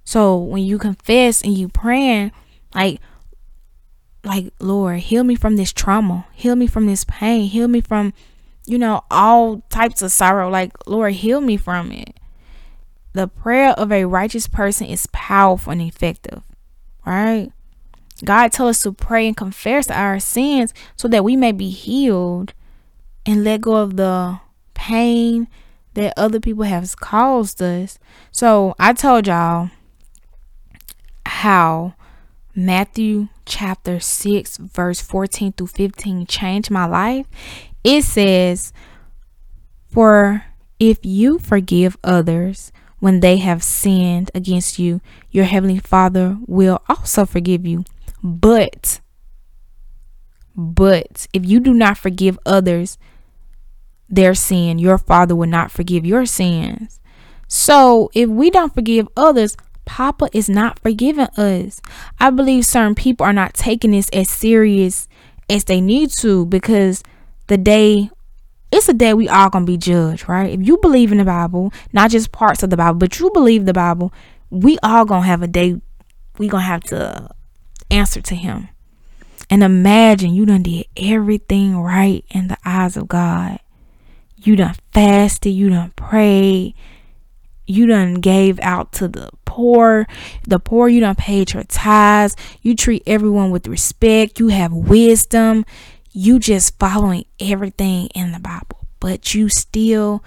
So 0.04 0.38
when 0.38 0.63
you 0.63 0.78
confess 0.78 1.41
and 1.41 1.58
you 1.58 1.69
praying, 1.69 2.32
like 2.76 2.99
like 4.26 4.54
Lord, 4.60 4.99
heal 4.99 5.23
me 5.23 5.36
from 5.36 5.56
this 5.56 5.73
trauma, 5.73 6.26
heal 6.34 6.56
me 6.56 6.67
from 6.67 6.86
this 6.86 7.04
pain, 7.06 7.49
heal 7.49 7.67
me 7.67 7.82
from, 7.82 8.13
you 8.65 8.78
know, 8.78 9.04
all 9.12 9.62
types 9.69 10.02
of 10.02 10.12
sorrow. 10.12 10.49
Like 10.49 10.73
Lord, 10.88 11.13
heal 11.13 11.41
me 11.41 11.58
from 11.58 11.91
it. 11.91 12.17
The 13.13 13.28
prayer 13.28 13.71
of 13.71 13.91
a 13.91 14.06
righteous 14.06 14.47
person 14.47 14.88
is 14.88 15.08
powerful 15.12 15.71
and 15.71 15.82
effective, 15.82 16.41
right? 17.06 17.52
God 18.26 18.52
tells 18.52 18.78
us 18.78 18.84
to 18.84 18.91
pray 18.93 19.28
and 19.28 19.38
confess 19.38 19.89
our 19.89 20.19
sins 20.19 20.73
so 20.95 21.08
that 21.10 21.23
we 21.23 21.36
may 21.36 21.52
be 21.52 21.69
healed 21.69 22.54
and 23.26 23.44
let 23.44 23.62
go 23.62 23.76
of 23.76 23.96
the 23.98 24.40
pain 24.74 25.48
that 25.94 26.14
other 26.18 26.40
people 26.40 26.64
have 26.64 26.96
caused 26.98 27.62
us. 27.62 28.00
So 28.32 28.76
I 28.80 28.94
told 28.94 29.28
y'all 29.28 29.70
how 31.26 31.94
Matthew 32.56 33.30
chapter 33.46 34.00
6, 34.00 34.58
verse 34.58 35.02
14 35.02 35.54
through 35.54 35.68
15 35.68 36.26
changed 36.26 36.72
my 36.72 36.86
life. 36.86 37.28
It 37.84 38.04
says, 38.04 38.74
For 39.90 40.46
if 40.80 41.00
you 41.04 41.40
forgive 41.40 41.98
others 42.04 42.72
when 43.00 43.20
they 43.20 43.38
have 43.38 43.64
sinned 43.64 44.32
against 44.34 44.80
you, 44.80 45.02
your 45.32 45.46
heavenly 45.46 45.80
Father 45.80 46.38
will 46.48 46.82
also 46.88 47.26
forgive 47.26 47.66
you. 47.66 47.86
But, 48.24 49.02
but 50.56 51.28
if 51.34 51.46
you 51.46 51.60
do 51.60 51.74
not 51.74 51.98
forgive 51.98 52.40
others 52.46 52.98
their 54.15 54.34
sin, 54.36 54.80
your 54.80 54.97
Father 54.97 55.36
will 55.36 55.47
not 55.49 55.71
forgive 55.71 56.06
your 56.06 56.26
sins. 56.26 56.99
So 57.47 58.10
if 58.13 58.30
we 58.30 58.49
don't 58.49 58.73
forgive 58.73 59.08
others, 59.15 59.56
Papa 59.86 60.30
is 60.34 60.49
not 60.49 60.80
forgiving 60.80 61.28
us. 61.38 61.82
I 62.19 62.30
believe 62.30 62.65
certain 62.65 62.95
people 62.95 63.26
are 63.26 63.34
not 63.34 63.54
taking 63.54 63.91
this 63.91 64.10
as 64.10 64.30
serious 64.30 65.08
as 65.49 65.65
they 65.65 65.82
need 65.82 66.10
to 66.19 66.45
because 66.45 67.04
the 67.47 67.58
day 67.58 68.10
it's 68.71 68.89
a 68.89 68.93
day 68.93 69.13
we 69.13 69.30
all 69.30 69.52
gonna 69.52 69.65
be 69.65 69.78
judged, 69.78 70.28
right? 70.28 70.52
If 70.52 70.65
you 70.65 70.78
believe 70.78 71.12
in 71.12 71.19
the 71.19 71.26
Bible, 71.26 71.71
not 71.91 72.10
just 72.10 72.32
parts 72.32 72.63
of 72.63 72.71
the 72.71 72.78
Bible, 72.78 72.97
but 72.97 73.19
you 73.19 73.30
believe 73.32 73.65
the 73.65 73.73
Bible, 73.73 74.12
we 74.49 74.80
all 74.82 75.06
gonna 75.06 75.28
have 75.28 75.43
a 75.43 75.47
day 75.47 75.80
we 76.39 76.47
gonna 76.47 76.63
have 76.63 76.84
to 76.86 77.30
answer 77.91 78.21
to 78.21 78.36
him. 78.36 78.69
And 79.49 79.63
imagine 79.63 80.34
you 80.34 80.47
done 80.47 80.63
did 80.63 80.88
everything 80.97 81.78
right 81.78 82.26
in 82.30 82.47
the 82.47 82.58
eyes 82.65 82.97
of 82.97 83.08
God. 83.08 83.60
You 84.43 84.56
done 84.56 84.75
fasted, 84.91 85.53
you 85.53 85.69
done 85.69 85.91
prayed, 85.95 86.75
you 87.65 87.86
done 87.86 88.15
gave 88.15 88.60
out 88.60 88.91
to 88.93 89.08
the 89.08 89.29
poor. 89.45 90.08
The 90.47 90.60
poor, 90.60 90.89
you 90.89 90.99
done 90.99 91.15
paid 91.15 91.53
your 91.53 91.63
tithes. 91.63 92.36
You 92.62 92.75
treat 92.75 93.03
everyone 93.08 93.51
with 93.51 93.67
respect. 93.67 94.39
You 94.39 94.49
have 94.49 94.73
wisdom. 94.73 95.65
You 96.12 96.39
just 96.39 96.77
following 96.77 97.25
everything 97.39 98.08
in 98.08 98.34
the 98.34 98.39
Bible, 98.39 98.86
but 98.99 99.34
you 99.34 99.49
still 99.49 100.23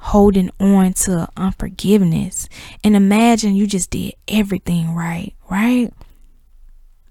holding 0.00 0.50
on 0.58 0.92
to 0.94 1.28
unforgiveness. 1.36 2.48
And 2.82 2.96
imagine 2.96 3.54
you 3.54 3.66
just 3.66 3.90
did 3.90 4.14
everything 4.26 4.94
right, 4.94 5.34
right? 5.50 5.92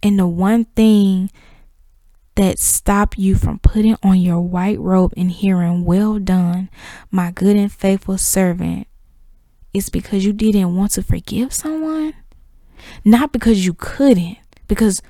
And 0.03 0.19
the 0.19 0.27
one 0.27 0.65
thing 0.65 1.31
that 2.39 2.58
stop 2.58 3.17
you 3.17 3.36
from 3.36 3.60
putting 3.60 3.97
on 4.02 4.17
your 4.17 4.39
white 4.39 4.80
robe 4.80 5.13
and 5.17 5.30
hearing, 5.30 5.84
Well 5.84 6.19
done, 6.19 6.69
my 7.12 7.32
good 7.32 7.58
and 7.58 7.69
faithful 7.69 8.17
servant, 8.17 8.88
is 9.73 9.89
because 9.89 10.25
you 10.25 10.32
didn't 10.32 10.73
want 10.73 10.93
to 10.93 11.04
forgive 11.04 11.54
someone, 11.54 12.13
not 13.04 13.34
because 13.34 13.65
you 13.65 13.73
couldn't, 13.73 14.38
because 14.69 15.02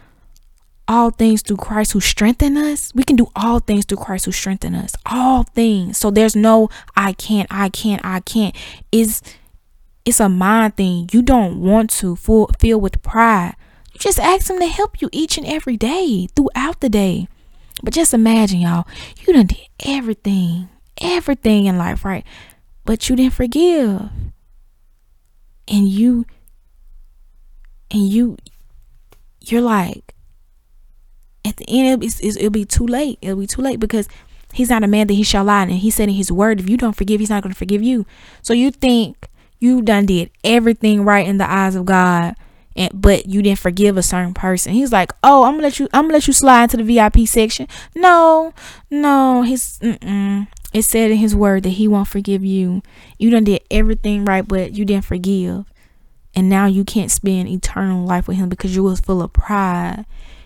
all 0.87 1.11
things 1.11 1.43
through 1.43 1.57
Christ 1.57 1.91
who 1.91 1.99
strengthen 1.99 2.57
us. 2.57 2.91
We 2.95 3.03
can 3.03 3.15
do 3.15 3.27
all 3.35 3.59
things 3.59 3.85
through 3.85 3.99
Christ 3.99 4.25
who 4.25 4.31
strengthen 4.31 4.73
us. 4.73 4.95
All 5.05 5.43
things. 5.43 5.99
So 5.99 6.09
there's 6.09 6.35
no 6.35 6.67
I 6.95 7.13
can't, 7.13 7.47
I 7.51 7.69
can't, 7.69 8.03
I 8.03 8.21
can't. 8.21 8.55
Is 8.91 9.21
it's 10.03 10.19
a 10.19 10.29
mind 10.29 10.77
thing. 10.77 11.07
You 11.11 11.21
don't 11.21 11.61
want 11.61 11.91
to 11.91 12.15
feel 12.15 12.81
with 12.81 13.03
pride. 13.03 13.53
Just 13.99 14.17
ask 14.17 14.49
him 14.49 14.59
to 14.59 14.67
help 14.67 15.01
you 15.01 15.09
each 15.11 15.37
and 15.37 15.45
every 15.45 15.75
day 15.75 16.27
throughout 16.33 16.79
the 16.79 16.89
day. 16.89 17.27
But 17.83 17.93
just 17.93 18.13
imagine, 18.13 18.61
y'all, 18.61 18.87
you 19.25 19.33
done 19.33 19.47
did 19.47 19.67
everything, 19.85 20.69
everything 21.01 21.65
in 21.65 21.77
life, 21.77 22.03
right? 22.05 22.25
But 22.85 23.09
you 23.09 23.17
didn't 23.17 23.33
forgive. 23.33 24.09
And 25.67 25.87
you 25.87 26.25
and 27.91 28.07
you 28.07 28.37
you're 29.41 29.61
like 29.61 30.15
at 31.45 31.57
the 31.57 31.65
end 31.67 32.03
it'll 32.03 32.21
be, 32.21 32.29
it'll 32.39 32.49
be 32.49 32.65
too 32.65 32.87
late. 32.87 33.19
It'll 33.21 33.39
be 33.39 33.47
too 33.47 33.61
late 33.61 33.79
because 33.79 34.07
he's 34.53 34.69
not 34.69 34.83
a 34.83 34.87
man 34.87 35.07
that 35.07 35.13
he 35.13 35.23
shall 35.23 35.43
lie. 35.43 35.63
And 35.63 35.71
he 35.71 35.91
said 35.91 36.09
in 36.09 36.15
his 36.15 36.31
word 36.31 36.59
if 36.59 36.69
you 36.69 36.77
don't 36.77 36.95
forgive 36.95 37.19
he's 37.19 37.29
not 37.29 37.43
going 37.43 37.53
to 37.53 37.57
forgive 37.57 37.83
you. 37.83 38.05
So 38.41 38.53
you 38.53 38.71
think 38.71 39.29
you 39.59 39.81
done 39.81 40.05
did 40.05 40.31
everything 40.43 41.03
right 41.03 41.27
in 41.27 41.37
the 41.37 41.49
eyes 41.49 41.75
of 41.75 41.85
god 41.85 42.35
and 42.75 42.89
but 42.93 43.25
you 43.25 43.41
didn't 43.41 43.59
forgive 43.59 43.97
a 43.97 44.03
certain 44.03 44.33
person 44.33 44.73
he's 44.73 44.91
like 44.91 45.11
oh 45.23 45.43
i'm 45.43 45.53
gonna 45.53 45.63
let 45.63 45.79
you 45.79 45.87
i'm 45.93 46.03
gonna 46.03 46.13
let 46.13 46.27
you 46.27 46.33
slide 46.33 46.63
into 46.63 46.77
the 46.77 46.83
vip 46.83 47.27
section 47.27 47.67
no 47.95 48.53
no 48.89 49.41
he's 49.41 49.79
mm-mm. 49.79 50.47
It 50.71 50.83
said 50.83 51.09
in 51.09 51.17
his 51.17 51.35
word 51.35 51.63
that 51.63 51.69
he 51.71 51.87
won't 51.87 52.07
forgive 52.07 52.45
you. 52.45 52.83
You 53.17 53.31
done 53.31 53.43
did 53.43 53.61
everything 53.71 54.23
right, 54.23 54.47
but 54.47 54.73
you 54.73 54.85
didn't 54.85 55.05
forgive. 55.05 55.65
And 56.35 56.47
now 56.47 56.67
you 56.67 56.85
can't 56.85 57.09
spend 57.09 57.49
eternal 57.49 58.05
life 58.05 58.27
with 58.27 58.37
him 58.37 58.49
because 58.49 58.75
you 58.75 58.83
was 58.83 58.99
full 58.99 59.21
of 59.21 59.33
pride. 59.33 60.05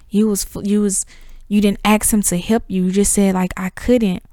You 0.09 0.29
was 0.29 0.47
you 0.63 0.81
was 0.81 1.05
you 1.49 1.59
didn't 1.59 1.81
ask 1.83 2.13
him 2.13 2.21
to 2.23 2.37
help 2.37 2.63
you. 2.67 2.85
You 2.85 2.91
just 2.91 3.11
said 3.11 3.35
like 3.35 3.53
I 3.57 3.69
couldn't. 3.69 4.23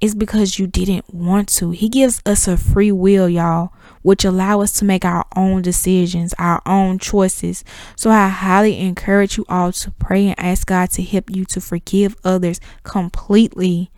It's 0.00 0.14
because 0.14 0.58
you 0.58 0.66
didn't 0.66 1.14
want 1.14 1.48
to. 1.50 1.70
He 1.70 1.88
gives 1.88 2.20
us 2.26 2.46
a 2.46 2.56
free 2.56 2.92
will, 2.92 3.28
y'all, 3.28 3.72
which 4.02 4.24
allow 4.24 4.60
us 4.60 4.72
to 4.78 4.84
make 4.84 5.04
our 5.04 5.24
own 5.34 5.62
decisions, 5.62 6.34
our 6.38 6.60
own 6.66 6.98
choices. 6.98 7.64
So 7.96 8.10
I 8.10 8.28
highly 8.28 8.78
encourage 8.78 9.38
you 9.38 9.46
all 9.48 9.72
to 9.72 9.90
pray 9.92 10.26
and 10.28 10.38
ask 10.38 10.66
God 10.66 10.90
to 10.90 11.02
help 11.02 11.30
you 11.30 11.44
to 11.46 11.60
forgive 11.60 12.16
others 12.22 12.60
completely 12.82 13.90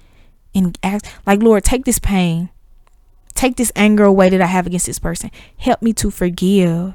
and 0.56 0.78
ask 0.82 1.04
like 1.26 1.42
lord 1.42 1.62
take 1.62 1.84
this 1.84 1.98
pain 1.98 2.48
take 3.34 3.56
this 3.56 3.70
anger 3.76 4.04
away 4.04 4.28
that 4.28 4.40
i 4.40 4.46
have 4.46 4.66
against 4.66 4.86
this 4.86 4.98
person 4.98 5.30
help 5.58 5.82
me 5.82 5.92
to 5.92 6.10
forgive 6.10 6.94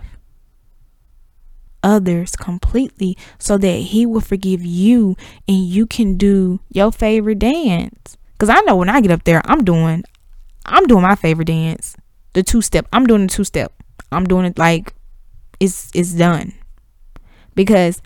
others 1.83 2.35
completely 2.35 3.17
so 3.37 3.57
that 3.57 3.77
he 3.77 4.05
will 4.05 4.21
forgive 4.21 4.63
you 4.63 5.15
and 5.47 5.65
you 5.65 5.85
can 5.85 6.17
do 6.17 6.59
your 6.69 6.91
favorite 6.91 7.39
dance 7.39 8.17
because 8.41 8.49
i 8.49 8.59
know 8.61 8.75
when 8.75 8.89
i 8.89 8.99
get 9.01 9.11
up 9.11 9.23
there 9.23 9.41
i'm 9.45 9.63
doing 9.63 10.03
i'm 10.65 10.85
doing 10.87 11.03
my 11.03 11.15
favorite 11.15 11.45
dance 11.45 11.95
the 12.33 12.41
two 12.41 12.61
step 12.61 12.87
i'm 12.91 13.05
doing 13.05 13.27
the 13.27 13.33
two 13.33 13.43
step 13.43 13.71
i'm 14.11 14.25
doing 14.25 14.45
it 14.45 14.57
like 14.57 14.93
it's 15.59 15.91
it's 15.93 16.13
done 16.13 16.51
because 17.53 18.01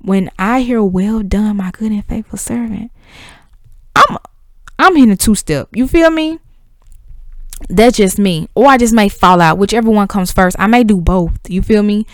when 0.00 0.30
i 0.38 0.60
hear 0.60 0.82
well 0.82 1.22
done 1.22 1.56
my 1.56 1.70
good 1.70 1.92
and 1.92 2.04
faithful 2.06 2.38
servant 2.38 2.90
i'm 3.94 4.18
I'm 4.80 4.96
hitting 4.96 5.12
a 5.12 5.16
two 5.16 5.34
step. 5.34 5.68
You 5.74 5.86
feel 5.86 6.10
me? 6.10 6.38
That's 7.68 7.98
just 7.98 8.18
me. 8.18 8.48
Or 8.54 8.66
I 8.66 8.78
just 8.78 8.94
may 8.94 9.10
fall 9.10 9.42
out, 9.42 9.58
whichever 9.58 9.90
one 9.90 10.08
comes 10.08 10.32
first. 10.32 10.56
I 10.58 10.66
may 10.68 10.84
do 10.84 10.98
both. 11.02 11.38
You 11.48 11.60
feel 11.60 11.82
me? 11.82 12.06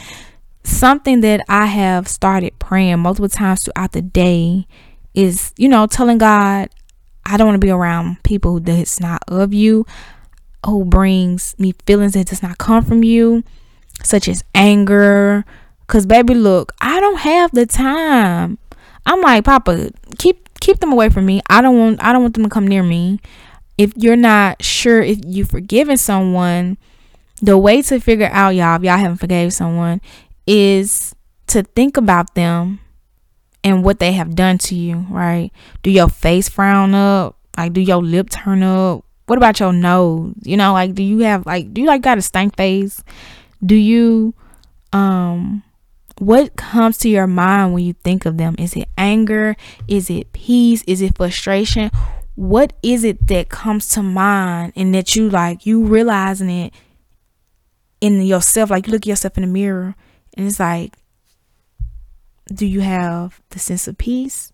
Something 0.64 1.20
that 1.20 1.42
I 1.48 1.66
have 1.66 2.08
started 2.08 2.58
praying 2.58 2.98
multiple 2.98 3.28
times 3.28 3.62
throughout 3.62 3.92
the 3.92 4.02
day 4.02 4.66
is, 5.14 5.52
you 5.56 5.68
know, 5.68 5.86
telling 5.86 6.18
God, 6.18 6.70
I 7.26 7.36
don't 7.36 7.48
want 7.48 7.60
to 7.60 7.66
be 7.66 7.70
around 7.70 8.22
people 8.22 8.60
that's 8.60 9.00
not 9.00 9.22
of 9.28 9.52
you. 9.52 9.84
who 10.64 10.84
brings 10.84 11.54
me 11.58 11.72
feelings 11.86 12.14
that 12.14 12.26
does 12.26 12.42
not 12.42 12.58
come 12.58 12.84
from 12.84 13.04
you, 13.04 13.44
such 14.02 14.28
as 14.28 14.42
anger. 14.54 15.44
Cause 15.86 16.06
baby, 16.06 16.34
look, 16.34 16.72
I 16.80 16.98
don't 17.00 17.18
have 17.18 17.52
the 17.52 17.66
time. 17.66 18.58
I'm 19.04 19.20
like, 19.20 19.44
Papa, 19.44 19.90
keep 20.18 20.58
keep 20.60 20.80
them 20.80 20.92
away 20.92 21.08
from 21.10 21.26
me. 21.26 21.40
I 21.48 21.60
don't 21.62 21.78
want 21.78 22.02
I 22.02 22.12
don't 22.12 22.22
want 22.22 22.34
them 22.34 22.44
to 22.44 22.50
come 22.50 22.66
near 22.66 22.82
me. 22.82 23.20
If 23.78 23.92
you're 23.96 24.16
not 24.16 24.62
sure 24.64 25.00
if 25.02 25.18
you've 25.24 25.50
forgiven 25.50 25.96
someone, 25.96 26.78
the 27.42 27.58
way 27.58 27.82
to 27.82 28.00
figure 28.00 28.30
out 28.32 28.50
y'all 28.50 28.76
if 28.76 28.82
y'all 28.82 28.98
haven't 28.98 29.18
forgave 29.18 29.52
someone 29.52 30.00
is 30.46 31.14
to 31.48 31.62
think 31.62 31.96
about 31.96 32.34
them 32.34 32.80
and 33.66 33.82
what 33.82 33.98
they 33.98 34.12
have 34.12 34.36
done 34.36 34.58
to 34.58 34.76
you, 34.76 35.04
right? 35.10 35.50
Do 35.82 35.90
your 35.90 36.08
face 36.08 36.48
frown 36.48 36.94
up? 36.94 37.36
Like 37.58 37.72
do 37.72 37.80
your 37.80 38.00
lip 38.00 38.30
turn 38.30 38.62
up? 38.62 39.04
What 39.26 39.38
about 39.38 39.58
your 39.58 39.72
nose? 39.72 40.34
You 40.44 40.56
know, 40.56 40.72
like 40.72 40.94
do 40.94 41.02
you 41.02 41.18
have 41.20 41.44
like 41.46 41.74
do 41.74 41.80
you 41.80 41.88
like 41.88 42.00
got 42.00 42.16
a 42.16 42.22
stank 42.22 42.56
face? 42.56 43.02
Do 43.64 43.74
you 43.74 44.34
um 44.92 45.64
what 46.18 46.54
comes 46.54 46.96
to 46.98 47.08
your 47.08 47.26
mind 47.26 47.74
when 47.74 47.82
you 47.82 47.94
think 48.04 48.24
of 48.24 48.38
them? 48.38 48.54
Is 48.56 48.76
it 48.76 48.88
anger? 48.96 49.56
Is 49.88 50.10
it 50.10 50.32
peace? 50.32 50.84
Is 50.86 51.02
it 51.02 51.16
frustration? 51.16 51.90
What 52.36 52.72
is 52.84 53.02
it 53.02 53.26
that 53.26 53.48
comes 53.48 53.88
to 53.90 54.02
mind 54.02 54.74
and 54.76 54.94
that 54.94 55.16
you 55.16 55.28
like 55.28 55.66
you 55.66 55.82
realizing 55.82 56.50
it 56.50 56.72
in 58.00 58.22
yourself? 58.22 58.70
Like 58.70 58.86
you 58.86 58.92
look 58.92 59.06
yourself 59.06 59.36
in 59.36 59.42
the 59.42 59.48
mirror 59.48 59.96
and 60.36 60.46
it's 60.46 60.60
like, 60.60 60.94
do 62.52 62.66
you 62.66 62.80
have 62.80 63.40
the 63.50 63.58
sense 63.58 63.88
of 63.88 63.98
peace? 63.98 64.52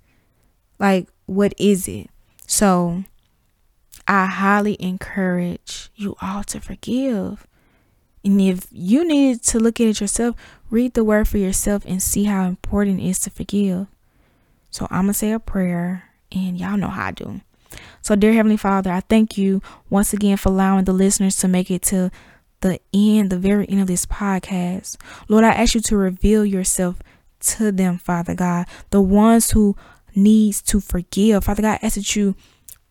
Like, 0.79 1.09
what 1.27 1.55
is 1.59 1.87
it? 1.89 2.11
So, 2.47 3.05
I 4.07 4.27
highly 4.27 4.77
encourage 4.81 5.91
you 5.95 6.17
all 6.21 6.43
to 6.45 6.61
forgive. 6.61 7.47
And 8.25 8.41
if 8.41 8.67
you 8.71 9.07
need 9.07 9.43
to 9.45 9.59
look 9.59 9.81
at 9.81 9.87
it 9.87 10.01
yourself, 10.01 10.37
read 10.71 10.95
the 10.95 11.05
word 11.05 11.29
for 11.29 11.39
yourself 11.39 11.85
and 11.87 12.03
see 12.03 12.25
how 12.25 12.45
important 12.45 13.01
it 13.01 13.07
is 13.07 13.21
to 13.21 13.31
forgive. 13.31 13.87
So 14.71 14.87
I'm 14.91 15.05
going 15.05 15.13
to 15.13 15.15
say 15.15 15.33
a 15.33 15.39
prayer, 15.39 16.05
and 16.31 16.59
y'all 16.59 16.77
know 16.77 16.89
how 16.89 17.09
I 17.09 17.11
do. 17.13 17.41
So, 18.01 18.17
dear 18.17 18.33
Heavenly 18.33 18.57
Father, 18.57 18.91
I 18.91 19.01
thank 19.01 19.37
you 19.37 19.63
once 19.91 20.13
again 20.13 20.37
for 20.37 20.49
allowing 20.49 20.85
the 20.85 20.93
listeners 20.93 21.37
to 21.37 21.49
make 21.49 21.71
it 21.71 21.83
to 21.83 22.11
the 22.61 22.81
end, 22.95 23.31
the 23.31 23.39
very 23.39 23.69
end 23.69 23.81
of 23.81 23.87
this 23.87 24.07
podcast. 24.07 24.97
Lord, 25.29 25.45
I 25.45 25.51
ask 25.51 25.75
you 25.75 25.81
to 25.83 25.97
reveal 25.97 26.45
yourself 26.45 26.99
to 27.43 27.73
them, 27.73 27.99
Father 27.99 28.35
God, 28.35 28.67
the 28.91 29.01
ones 29.01 29.51
who 29.51 29.77
needs 30.15 30.63
to 30.63 30.81
forgive. 30.81 31.45
Father 31.45 31.63
God, 31.63 31.79
I 31.83 31.87
ask 31.87 31.97
that 31.97 32.17
you 32.17 32.35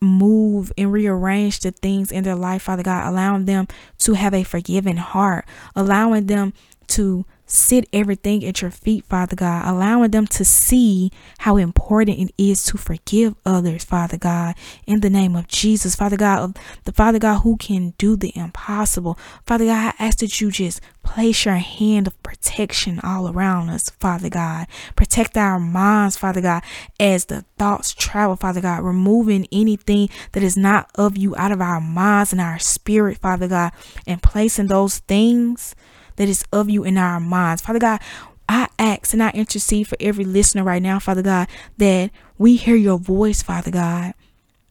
move 0.01 0.71
and 0.77 0.91
rearrange 0.91 1.59
the 1.59 1.71
things 1.71 2.11
in 2.11 2.23
their 2.23 2.35
life, 2.35 2.63
Father 2.63 2.83
God, 2.83 3.07
allowing 3.07 3.45
them 3.45 3.67
to 3.99 4.13
have 4.13 4.33
a 4.33 4.43
forgiving 4.43 4.97
heart, 4.97 5.45
allowing 5.75 6.25
them 6.25 6.53
to 6.87 7.25
sit 7.51 7.87
everything 7.91 8.45
at 8.45 8.61
your 8.61 8.71
feet, 8.71 9.05
Father 9.05 9.35
God, 9.35 9.67
allowing 9.67 10.11
them 10.11 10.27
to 10.27 10.45
see 10.45 11.11
how 11.39 11.57
important 11.57 12.19
it 12.19 12.33
is 12.37 12.63
to 12.65 12.77
forgive 12.77 13.35
others, 13.45 13.83
Father 13.83 14.17
God, 14.17 14.55
in 14.87 15.01
the 15.01 15.09
name 15.09 15.35
of 15.35 15.47
Jesus, 15.47 15.95
Father 15.95 16.17
God, 16.17 16.57
the 16.85 16.91
Father 16.91 17.19
God 17.19 17.41
who 17.41 17.57
can 17.57 17.93
do 17.97 18.15
the 18.15 18.31
impossible. 18.35 19.17
Father 19.45 19.65
God, 19.65 19.93
I 19.99 20.03
ask 20.03 20.19
that 20.19 20.39
you 20.39 20.51
just 20.51 20.81
place 21.03 21.45
your 21.45 21.55
hand 21.55 22.07
of 22.07 22.23
protection 22.23 22.99
all 23.03 23.27
around 23.27 23.69
us, 23.69 23.89
Father 23.89 24.29
God. 24.29 24.67
Protect 24.95 25.35
our 25.35 25.59
minds, 25.59 26.17
Father 26.17 26.41
God, 26.41 26.63
as 26.99 27.25
the 27.25 27.43
thoughts 27.57 27.93
travel, 27.93 28.35
Father 28.35 28.61
God, 28.61 28.83
removing 28.83 29.47
anything 29.51 30.09
that 30.31 30.43
is 30.43 30.55
not 30.55 30.89
of 30.95 31.17
you 31.17 31.35
out 31.35 31.51
of 31.51 31.61
our 31.61 31.81
minds 31.81 32.31
and 32.31 32.41
our 32.41 32.59
spirit, 32.59 33.17
Father 33.17 33.47
God, 33.47 33.71
and 34.07 34.23
placing 34.23 34.67
those 34.67 34.99
things 34.99 35.75
that 36.21 36.29
is 36.29 36.45
of 36.53 36.69
you 36.69 36.83
in 36.83 36.99
our 36.99 37.19
minds. 37.19 37.63
Father 37.63 37.79
God, 37.79 37.99
I 38.47 38.67
ask 38.77 39.11
and 39.11 39.23
I 39.23 39.31
intercede 39.31 39.87
for 39.87 39.97
every 39.99 40.23
listener 40.23 40.63
right 40.63 40.81
now, 40.81 40.99
Father 40.99 41.23
God, 41.23 41.47
that 41.79 42.11
we 42.37 42.57
hear 42.57 42.75
your 42.75 42.99
voice, 42.99 43.41
Father 43.41 43.71
God. 43.71 44.13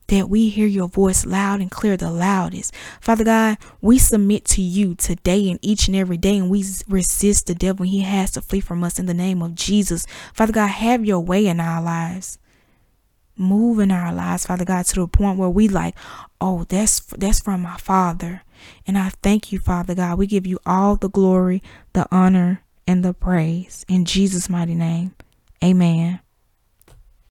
That 0.06 0.28
we 0.28 0.48
hear 0.48 0.68
your 0.68 0.86
voice 0.86 1.26
loud 1.26 1.60
and 1.60 1.68
clear, 1.68 1.96
the 1.96 2.08
loudest. 2.08 2.72
Father 3.00 3.24
God, 3.24 3.58
we 3.80 3.98
submit 3.98 4.44
to 4.44 4.62
you 4.62 4.94
today 4.94 5.50
and 5.50 5.58
each 5.60 5.88
and 5.88 5.96
every 5.96 6.16
day, 6.16 6.36
and 6.36 6.50
we 6.50 6.64
resist 6.88 7.48
the 7.48 7.54
devil. 7.56 7.84
He 7.84 8.02
has 8.02 8.30
to 8.32 8.40
flee 8.40 8.60
from 8.60 8.84
us 8.84 9.00
in 9.00 9.06
the 9.06 9.14
name 9.14 9.42
of 9.42 9.56
Jesus. 9.56 10.06
Father 10.32 10.52
God, 10.52 10.68
have 10.68 11.04
your 11.04 11.20
way 11.20 11.46
in 11.46 11.58
our 11.58 11.82
lives 11.82 12.38
move 13.36 13.78
in 13.78 13.90
our 13.90 14.12
lives, 14.12 14.46
Father 14.46 14.64
God, 14.66 14.84
to 14.84 15.00
the 15.00 15.08
point 15.08 15.38
where 15.38 15.48
we 15.48 15.66
like, 15.66 15.96
oh, 16.40 16.64
that's 16.68 17.00
that's 17.00 17.40
from 17.40 17.62
my 17.62 17.76
Father. 17.78 18.42
And 18.86 18.98
I 18.98 19.10
thank 19.22 19.52
you, 19.52 19.58
Father 19.58 19.94
God. 19.94 20.18
We 20.18 20.26
give 20.26 20.46
you 20.46 20.58
all 20.66 20.96
the 20.96 21.08
glory, 21.08 21.62
the 21.92 22.06
honor, 22.10 22.62
and 22.86 23.04
the 23.04 23.14
praise 23.14 23.84
in 23.88 24.04
Jesus' 24.04 24.48
mighty 24.48 24.74
name. 24.74 25.14
Amen. 25.62 26.20